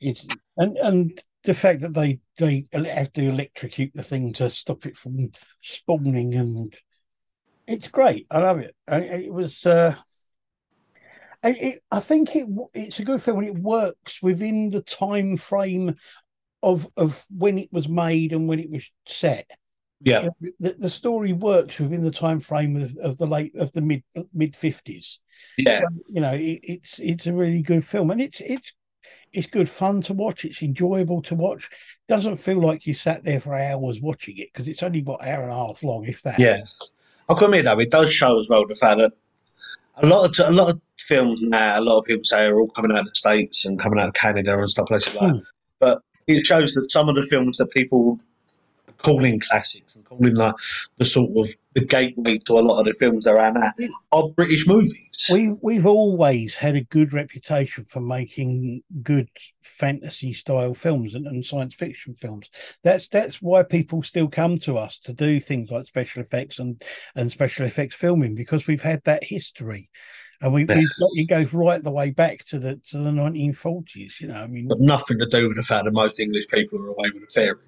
It's 0.00 0.26
and 0.56 0.76
and 0.78 1.22
the 1.44 1.54
fact 1.54 1.80
that 1.82 1.94
they 1.94 2.20
they 2.38 2.66
have 2.72 3.12
to 3.14 3.22
electrocute 3.22 3.92
the 3.94 4.02
thing 4.02 4.32
to 4.34 4.50
stop 4.50 4.86
it 4.86 4.96
from 4.96 5.30
spawning 5.60 6.34
and 6.34 6.74
it's 7.66 7.88
great. 7.88 8.26
I 8.30 8.38
love 8.38 8.58
it. 8.58 8.74
And 8.86 9.04
it, 9.04 9.32
was. 9.32 9.66
uh 9.66 9.94
it, 11.42 11.80
I 11.90 12.00
think 12.00 12.34
it 12.34 12.48
it's 12.74 12.98
a 12.98 13.04
good 13.04 13.22
film 13.22 13.44
it 13.44 13.54
works 13.58 14.22
within 14.22 14.70
the 14.70 14.82
time 14.82 15.36
frame 15.36 15.94
of 16.62 16.88
of 16.96 17.24
when 17.30 17.58
it 17.58 17.72
was 17.72 17.88
made 17.88 18.32
and 18.32 18.48
when 18.48 18.58
it 18.58 18.70
was 18.70 18.90
set 19.06 19.50
Yeah, 20.00 20.28
the, 20.60 20.76
the 20.78 20.90
story 20.90 21.32
works 21.32 21.78
within 21.78 22.02
the 22.02 22.10
time 22.10 22.40
frame 22.40 22.76
of, 22.76 22.96
of 22.98 23.18
the 23.18 23.26
late 23.26 23.54
of 23.56 23.72
the 23.72 23.80
mid 23.80 24.02
mid 24.32 24.54
fifties. 24.54 25.18
yeah, 25.56 25.80
So, 25.80 25.86
you 26.08 26.20
know, 26.20 26.34
it, 26.34 26.60
it's 26.62 26.98
it's 26.98 27.26
a 27.26 27.32
really 27.32 27.62
good 27.62 27.84
film, 27.84 28.10
and 28.10 28.20
it's 28.20 28.40
it's 28.40 28.74
it's 29.32 29.46
good 29.46 29.68
fun 29.68 30.00
to 30.02 30.14
watch. 30.14 30.44
It's 30.44 30.62
enjoyable 30.62 31.22
to 31.22 31.34
watch. 31.34 31.68
Doesn't 32.08 32.36
feel 32.36 32.60
like 32.60 32.86
you 32.86 32.94
sat 32.94 33.24
there 33.24 33.40
for 33.40 33.54
hours 33.54 34.00
watching 34.00 34.38
it 34.38 34.50
because 34.52 34.68
it's 34.68 34.82
only 34.82 35.00
about 35.00 35.22
an 35.22 35.28
hour 35.28 35.42
and 35.42 35.50
a 35.50 35.54
half 35.54 35.82
long, 35.82 36.04
if 36.04 36.22
that. 36.22 36.38
yeah. 36.38 36.60
i'll 37.28 37.36
come 37.36 37.52
admit 37.52 37.64
though, 37.64 37.78
it 37.78 37.90
does 37.90 38.12
show 38.12 38.38
as 38.38 38.48
well 38.48 38.66
the 38.66 38.74
fact 38.74 38.98
that 38.98 39.12
a 39.96 40.06
lot 40.06 40.38
of 40.38 40.48
a 40.48 40.52
lot 40.52 40.70
of 40.70 40.80
films 41.00 41.42
now, 41.42 41.78
a 41.78 41.82
lot 41.82 41.98
of 41.98 42.04
people 42.04 42.24
say 42.24 42.46
are 42.46 42.60
all 42.60 42.68
coming 42.68 42.92
out 42.92 43.00
of 43.00 43.06
the 43.06 43.14
states 43.14 43.64
and 43.64 43.78
coming 43.78 43.98
out 43.98 44.08
of 44.08 44.14
Canada 44.14 44.58
and 44.58 44.70
stuff 44.70 44.90
like 44.90 45.02
that. 45.02 45.30
Hmm. 45.30 45.38
But 45.78 46.02
it 46.26 46.46
shows 46.46 46.74
that 46.74 46.90
some 46.90 47.08
of 47.08 47.14
the 47.14 47.22
films 47.22 47.56
that 47.58 47.70
people 47.70 48.20
calling 48.98 49.38
classics 49.40 49.94
and 49.94 50.04
calling 50.04 50.34
like 50.34 50.54
the 50.98 51.04
sort 51.04 51.30
of 51.36 51.54
the 51.74 51.84
gateway 51.84 52.38
to 52.38 52.58
a 52.58 52.60
lot 52.60 52.80
of 52.80 52.86
the 52.86 52.94
films 52.94 53.26
around 53.26 53.54
that 53.54 53.74
are 53.78 53.86
now 53.86 53.88
are 54.12 54.28
British 54.30 54.66
movies. 54.66 55.28
We 55.32 55.50
we've 55.60 55.86
always 55.86 56.56
had 56.56 56.76
a 56.76 56.84
good 56.84 57.12
reputation 57.12 57.84
for 57.84 58.00
making 58.00 58.82
good 59.02 59.28
fantasy 59.62 60.32
style 60.32 60.74
films 60.74 61.14
and, 61.14 61.26
and 61.26 61.44
science 61.44 61.74
fiction 61.74 62.14
films. 62.14 62.50
That's 62.82 63.08
that's 63.08 63.40
why 63.42 63.62
people 63.62 64.02
still 64.02 64.28
come 64.28 64.58
to 64.60 64.76
us 64.76 64.98
to 64.98 65.12
do 65.12 65.38
things 65.40 65.70
like 65.70 65.86
special 65.86 66.22
effects 66.22 66.58
and 66.58 66.82
and 67.14 67.30
special 67.30 67.66
effects 67.66 67.94
filming 67.94 68.34
because 68.34 68.66
we've 68.66 68.82
had 68.82 69.02
that 69.04 69.24
history. 69.24 69.90
And 70.40 70.52
we, 70.54 70.64
Yeah. 70.68 70.76
we've 70.76 70.88
got 71.00 71.10
it 71.14 71.28
goes 71.28 71.52
right 71.52 71.82
the 71.82 71.90
way 71.90 72.10
back 72.12 72.44
to 72.46 72.58
the 72.58 72.80
to 72.88 72.98
the 72.98 73.12
nineteen 73.12 73.52
forties, 73.52 74.18
you 74.20 74.28
know. 74.28 74.34
I 74.36 74.46
mean 74.46 74.68
got 74.68 74.80
nothing 74.80 75.18
to 75.18 75.26
do 75.26 75.48
with 75.48 75.56
the 75.56 75.62
fact 75.64 75.84
that 75.84 75.92
most 75.92 76.20
English 76.20 76.46
people 76.48 76.78
are 76.80 76.88
away 76.88 77.10
with 77.12 77.24
the 77.24 77.32
fairies. 77.32 77.67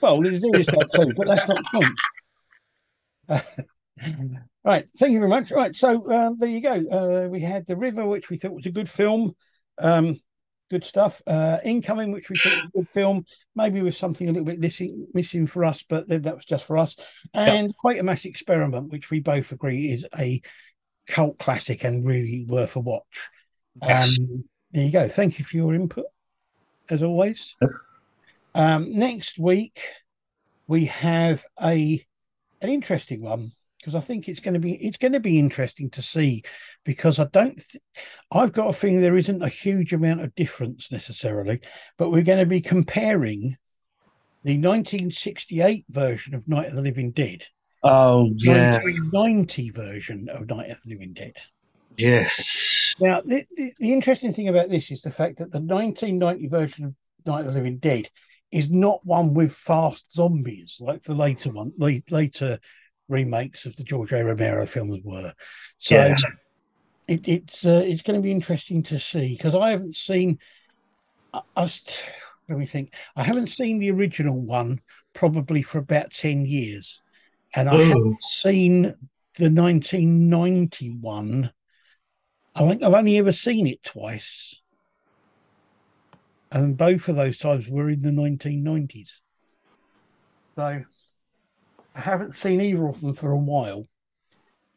Well 0.00 0.20
there's 0.20 0.44
always 0.44 0.66
that 0.66 0.90
too, 0.94 1.12
but 1.16 1.26
that's 1.26 1.48
not 1.48 1.58
the 1.58 1.64
point. 1.72 1.98
right, 4.64 4.88
thank 4.96 5.12
you 5.12 5.18
very 5.18 5.30
much. 5.30 5.50
Right, 5.50 5.74
so 5.74 6.10
um, 6.10 6.36
there 6.38 6.48
you 6.48 6.60
go. 6.60 6.82
Uh, 6.90 7.28
we 7.28 7.40
had 7.40 7.66
the 7.66 7.76
river, 7.76 8.06
which 8.06 8.30
we 8.30 8.36
thought 8.36 8.52
was 8.52 8.66
a 8.66 8.70
good 8.70 8.88
film. 8.88 9.34
Um, 9.78 10.20
good 10.70 10.84
stuff. 10.84 11.22
Uh, 11.26 11.58
Incoming, 11.64 12.12
which 12.12 12.30
we 12.30 12.36
thought 12.36 12.52
was 12.54 12.64
a 12.64 12.78
good 12.78 12.88
film, 12.90 13.24
maybe 13.54 13.82
with 13.82 13.94
something 13.94 14.28
a 14.28 14.32
little 14.32 14.46
bit 14.46 14.58
missing, 14.58 15.06
missing 15.14 15.46
for 15.46 15.64
us, 15.64 15.84
but 15.88 16.08
then 16.08 16.22
that 16.22 16.34
was 16.34 16.44
just 16.44 16.64
for 16.64 16.78
us. 16.78 16.96
And 17.34 17.68
Quatermass 17.84 18.24
Experiment, 18.24 18.90
which 18.90 19.10
we 19.10 19.20
both 19.20 19.52
agree 19.52 19.86
is 19.86 20.06
a 20.18 20.40
cult 21.06 21.38
classic 21.38 21.84
and 21.84 22.06
really 22.06 22.44
worth 22.48 22.76
a 22.76 22.80
watch. 22.80 23.28
Yes. 23.82 24.18
Um, 24.18 24.44
there 24.72 24.84
you 24.84 24.92
go. 24.92 25.08
Thank 25.08 25.38
you 25.38 25.44
for 25.44 25.56
your 25.56 25.74
input, 25.74 26.06
as 26.88 27.02
always. 27.02 27.56
Um, 28.54 28.96
next 28.96 29.38
week 29.38 29.80
we 30.66 30.86
have 30.86 31.44
a 31.62 32.04
an 32.60 32.68
interesting 32.68 33.22
one 33.22 33.52
because 33.78 33.94
I 33.94 34.00
think 34.00 34.28
it's 34.28 34.40
going 34.40 34.54
to 34.54 34.60
be 34.60 34.74
it's 34.74 34.98
going 34.98 35.12
to 35.12 35.20
be 35.20 35.38
interesting 35.38 35.90
to 35.90 36.02
see 36.02 36.42
because 36.84 37.18
I 37.18 37.24
don't 37.24 37.56
th- 37.56 37.82
I've 38.30 38.52
got 38.52 38.68
a 38.68 38.72
feeling 38.72 39.00
there 39.00 39.16
isn't 39.16 39.42
a 39.42 39.48
huge 39.48 39.92
amount 39.92 40.20
of 40.20 40.34
difference 40.34 40.92
necessarily, 40.92 41.60
but 41.98 42.10
we're 42.10 42.22
going 42.22 42.38
to 42.38 42.46
be 42.46 42.60
comparing 42.60 43.56
the 44.44 44.56
1968 44.58 45.84
version 45.88 46.34
of 46.34 46.48
Night 46.48 46.68
of 46.68 46.74
the 46.74 46.82
Living 46.82 47.12
Dead, 47.12 47.46
Oh 47.82 48.32
yeah, 48.38 48.78
1990 48.82 49.70
version 49.70 50.28
of 50.28 50.48
Night 50.48 50.70
of 50.70 50.82
the 50.82 50.90
Living 50.90 51.12
Dead. 51.12 51.34
yes, 51.96 52.94
Now, 53.00 53.20
the, 53.20 53.44
the, 53.56 53.72
the 53.78 53.92
interesting 53.92 54.32
thing 54.32 54.48
about 54.48 54.68
this 54.68 54.90
is 54.90 55.02
the 55.02 55.10
fact 55.10 55.38
that 55.38 55.50
the 55.52 55.60
1990 55.60 56.48
version 56.48 56.84
of 56.84 56.94
Night 57.26 57.40
of 57.40 57.46
the 57.46 57.52
Living 57.52 57.78
Dead 57.78 58.08
is 58.52 58.70
not 58.70 59.04
one 59.04 59.34
with 59.34 59.52
fast 59.52 60.12
zombies 60.12 60.76
like 60.78 61.02
the 61.02 61.14
later 61.14 61.50
one, 61.50 61.72
late, 61.78 62.10
later 62.12 62.60
remakes 63.08 63.66
of 63.66 63.74
the 63.76 63.84
George 63.84 64.12
A. 64.12 64.24
Romero 64.24 64.66
films 64.66 65.00
were. 65.02 65.32
So 65.78 65.96
Yes. 65.96 66.22
it, 67.08 67.28
it's 67.28 67.66
uh, 67.66 67.82
it's 67.84 68.02
going 68.02 68.18
to 68.18 68.22
be 68.22 68.30
interesting 68.30 68.82
to 68.84 68.98
see 68.98 69.36
because 69.36 69.54
I 69.54 69.70
haven't 69.70 69.96
seen. 69.96 70.38
I, 71.32 71.40
I 71.56 71.62
was, 71.62 71.82
let 72.48 72.58
me 72.58 72.66
think. 72.66 72.94
I 73.16 73.22
haven't 73.22 73.48
seen 73.48 73.78
the 73.78 73.90
original 73.90 74.40
one 74.40 74.80
probably 75.14 75.62
for 75.62 75.78
about 75.78 76.12
ten 76.12 76.46
years, 76.46 77.02
and 77.56 77.68
I 77.68 77.74
Ooh. 77.74 77.88
haven't 77.88 78.22
seen 78.22 78.82
the 79.38 79.50
1991. 79.50 81.52
I 82.54 82.68
think 82.68 82.82
I've 82.82 82.92
only 82.92 83.18
ever 83.18 83.32
seen 83.32 83.66
it 83.66 83.82
twice, 83.82 84.60
and 86.52 86.76
both 86.76 87.08
of 87.08 87.16
those 87.16 87.38
times 87.38 87.68
were 87.68 87.88
in 87.88 88.02
the 88.02 88.10
1990s. 88.10 89.10
So 90.54 90.82
I 91.94 92.00
haven't 92.00 92.36
seen 92.36 92.60
either 92.60 92.86
of 92.86 93.00
them 93.00 93.14
for 93.14 93.32
a 93.32 93.36
while. 93.38 93.88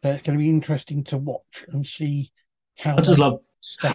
So 0.02 0.12
it's 0.12 0.24
going 0.26 0.38
to 0.38 0.42
be 0.44 0.50
interesting 0.50 1.04
to 1.06 1.18
watch 1.18 1.66
and 1.68 1.86
see 1.86 2.32
how 2.78 2.96
I 2.98 3.02
just 3.02 3.20
love. 3.20 3.42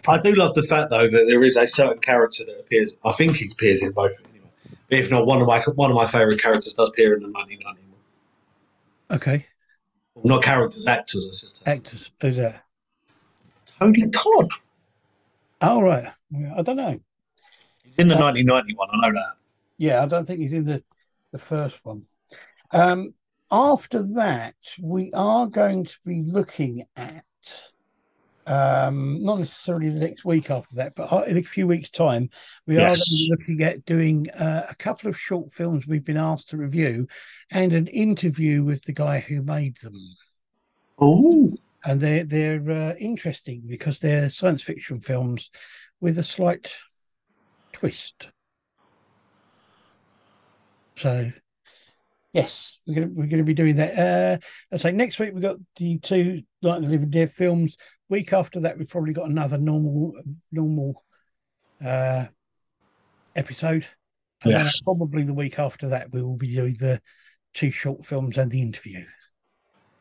I 0.08 0.20
do 0.20 0.34
love 0.34 0.54
the 0.54 0.62
fact 0.64 0.90
though 0.90 1.08
that 1.08 1.24
there 1.26 1.42
is 1.44 1.56
a 1.56 1.66
certain 1.66 2.00
character 2.00 2.44
that 2.44 2.58
appears. 2.60 2.94
I 3.04 3.12
think 3.12 3.36
he 3.36 3.48
appears 3.52 3.82
in 3.82 3.92
both. 3.92 4.12
Anyway. 4.32 4.50
But 4.88 4.98
if 4.98 5.10
not, 5.10 5.26
one 5.26 5.40
of 5.40 5.46
my 5.46 5.60
one 5.74 5.90
of 5.90 5.96
my 5.96 6.06
favourite 6.06 6.40
characters 6.40 6.74
does 6.74 6.88
appear 6.88 7.14
in 7.14 7.22
the 7.22 7.30
1991. 7.30 7.86
Okay, 9.12 9.46
Not 10.24 10.42
characters, 10.42 10.86
actors. 10.86 11.26
I 11.32 11.36
should 11.36 11.56
say. 11.56 11.62
actors. 11.66 12.10
Who's 12.20 12.36
that? 12.36 12.64
Tony 13.80 14.08
Todd. 14.08 14.50
Oh 15.60 15.80
right, 15.82 16.12
I 16.56 16.62
don't 16.62 16.76
know. 16.76 17.00
In 18.00 18.08
the 18.08 18.16
Uh, 18.16 18.32
1991. 18.32 18.88
I 18.92 19.06
know 19.06 19.12
that. 19.12 19.36
Yeah, 19.78 20.02
I 20.02 20.06
don't 20.06 20.24
think 20.24 20.40
he's 20.40 20.52
in 20.52 20.64
the 20.64 20.82
the 21.32 21.38
first 21.38 21.84
one. 21.84 22.02
Um, 22.72 23.14
after 23.50 24.02
that, 24.14 24.54
we 24.80 25.12
are 25.12 25.46
going 25.46 25.84
to 25.84 25.98
be 26.04 26.22
looking 26.22 26.84
at 26.96 27.24
um, 28.46 29.22
not 29.22 29.38
necessarily 29.38 29.90
the 29.90 30.00
next 30.00 30.24
week 30.24 30.50
after 30.50 30.76
that, 30.76 30.94
but 30.96 31.12
uh, 31.12 31.22
in 31.22 31.36
a 31.36 31.42
few 31.42 31.66
weeks' 31.68 31.90
time, 31.90 32.30
we 32.66 32.76
are 32.76 32.86
going 32.86 32.94
to 32.96 33.10
be 33.10 33.28
looking 33.30 33.62
at 33.62 33.84
doing 33.84 34.28
uh, 34.30 34.66
a 34.68 34.74
couple 34.74 35.08
of 35.08 35.18
short 35.18 35.52
films 35.52 35.86
we've 35.86 36.04
been 36.04 36.16
asked 36.16 36.48
to 36.50 36.56
review 36.56 37.06
and 37.52 37.72
an 37.72 37.86
interview 37.88 38.64
with 38.64 38.82
the 38.84 38.92
guy 38.92 39.20
who 39.20 39.42
made 39.42 39.76
them. 39.78 40.16
Oh, 40.98 41.52
And 41.84 42.00
they're 42.00 42.24
they're 42.24 42.70
uh, 42.70 42.94
interesting 42.98 43.62
because 43.66 44.00
they're 44.00 44.30
science 44.30 44.62
fiction 44.62 45.00
films 45.00 45.50
with 46.00 46.18
a 46.18 46.22
slight 46.22 46.72
twist. 47.72 48.28
So, 50.96 51.32
yes, 52.32 52.78
we're 52.86 52.94
gonna 52.94 53.08
we're 53.12 53.26
gonna 53.26 53.42
be 53.42 53.54
doing 53.54 53.76
that. 53.76 53.98
Uh, 53.98 54.38
I 54.72 54.76
say 54.76 54.92
next 54.92 55.18
week 55.18 55.32
we've 55.32 55.42
got 55.42 55.56
the 55.76 55.98
two 55.98 56.42
Night 56.62 56.76
of 56.76 56.82
the 56.82 56.88
Living 56.88 57.10
Dead 57.10 57.32
films. 57.32 57.76
Week 58.08 58.32
after 58.32 58.60
that, 58.60 58.76
we've 58.76 58.88
probably 58.88 59.14
got 59.14 59.30
another 59.30 59.56
normal 59.56 60.12
normal 60.52 61.04
uh, 61.84 62.26
episode. 63.34 63.86
And 64.42 64.54
then 64.54 64.64
Yes. 64.64 64.80
probably 64.80 65.22
the 65.22 65.34
week 65.34 65.58
after 65.58 65.88
that, 65.90 66.12
we 66.12 66.22
will 66.22 66.36
be 66.36 66.54
doing 66.54 66.76
the 66.78 67.00
two 67.54 67.70
short 67.70 68.06
films 68.06 68.38
and 68.38 68.50
the 68.50 68.62
interview. 68.62 69.04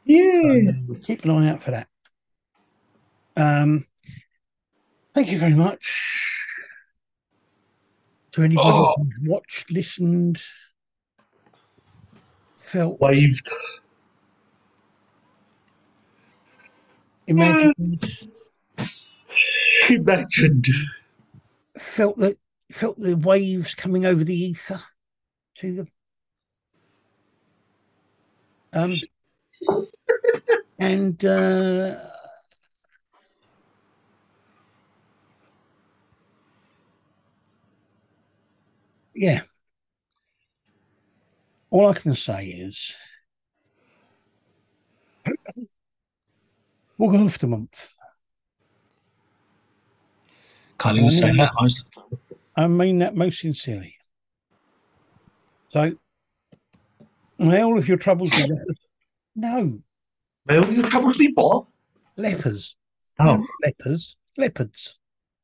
yeah. 0.06 0.72
Um, 0.72 0.96
keep 1.04 1.24
an 1.26 1.32
eye 1.32 1.50
out 1.50 1.62
for 1.62 1.72
that. 1.72 1.88
Um, 3.36 3.86
thank 5.14 5.32
you 5.32 5.38
very 5.38 5.56
much 5.56 6.29
to 8.32 8.44
anybody 8.44 8.70
Oh. 8.70 8.94
who's 8.98 9.28
watched, 9.28 9.72
listened, 9.72 10.42
felt, 12.58 13.00
Waved. 13.00 13.48
imagined, 17.28 17.76
Imagined. 19.90 20.66
felt 21.78 22.18
that 22.18 22.38
felt 22.72 22.98
the 22.98 23.16
waves 23.16 23.74
coming 23.76 24.06
over 24.06 24.24
the 24.24 24.36
ether 24.36 24.82
to 25.56 25.76
them. 25.76 25.88
Um, 28.74 28.92
and 30.80 31.26
uh, 31.26 31.96
yeah, 39.20 39.42
all 41.70 41.88
I 41.90 41.94
can 41.94 42.16
say 42.16 42.46
is 42.48 42.96
we'll 46.98 47.12
go 47.12 47.28
for 47.28 47.38
the 47.40 47.48
month. 47.48 47.96
Can't 50.80 50.98
even 50.98 51.12
say 51.12 51.32
that. 51.36 51.52
I 52.56 52.68
mean 52.68 53.00
that 53.00 53.14
most 53.18 53.42
sincerely. 53.42 53.98
So, 55.68 55.98
may 57.38 57.62
all 57.62 57.78
of 57.78 57.90
your 57.90 57.98
troubles 57.98 58.30
be 58.32 58.44
lepers. 58.44 58.80
No, 59.36 59.80
May 60.46 60.58
all 60.58 60.72
your 60.72 60.84
troubles 60.88 61.18
be 61.18 61.32
what? 61.34 61.66
lepers. 62.18 62.76
Oh, 63.20 63.46
lepers. 63.64 64.16
Leopards. 64.38 64.98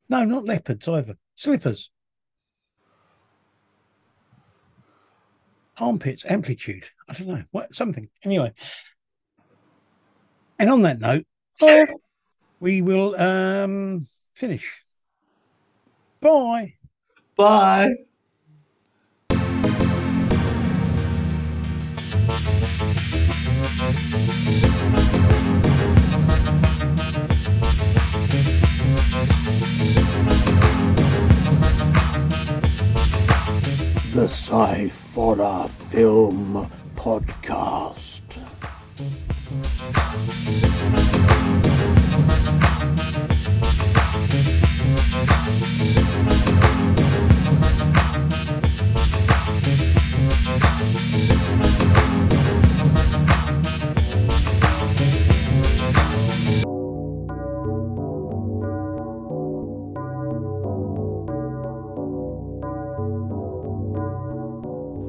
No, 0.08 0.24
not 0.24 0.44
leopards 0.44 0.88
either. 0.88 1.16
Slippers. 1.36 1.90
Armpits, 5.78 6.24
amplitude. 6.26 6.88
I 7.08 7.14
don't 7.14 7.28
know. 7.28 7.44
What 7.50 7.74
something. 7.74 8.08
Anyway. 8.24 8.52
And 10.58 10.70
on 10.70 10.82
that 10.82 11.00
note, 11.00 11.26
we 12.60 12.82
will 12.82 13.20
um 13.20 14.08
finish. 14.34 14.82
Bye. 16.20 16.74
bye. 17.36 17.94
The 34.16 34.28
Sci-Fi 34.28 35.68
Film 35.68 36.70
Podcast. 36.94 38.22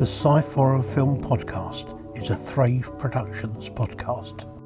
The 0.07 0.13
Sci-Fi 0.13 0.81
Film 0.93 1.21
Podcast 1.21 1.85
is 2.17 2.29
a 2.29 2.35
Thrave 2.37 2.89
Productions 2.97 3.67
podcast. 3.67 4.56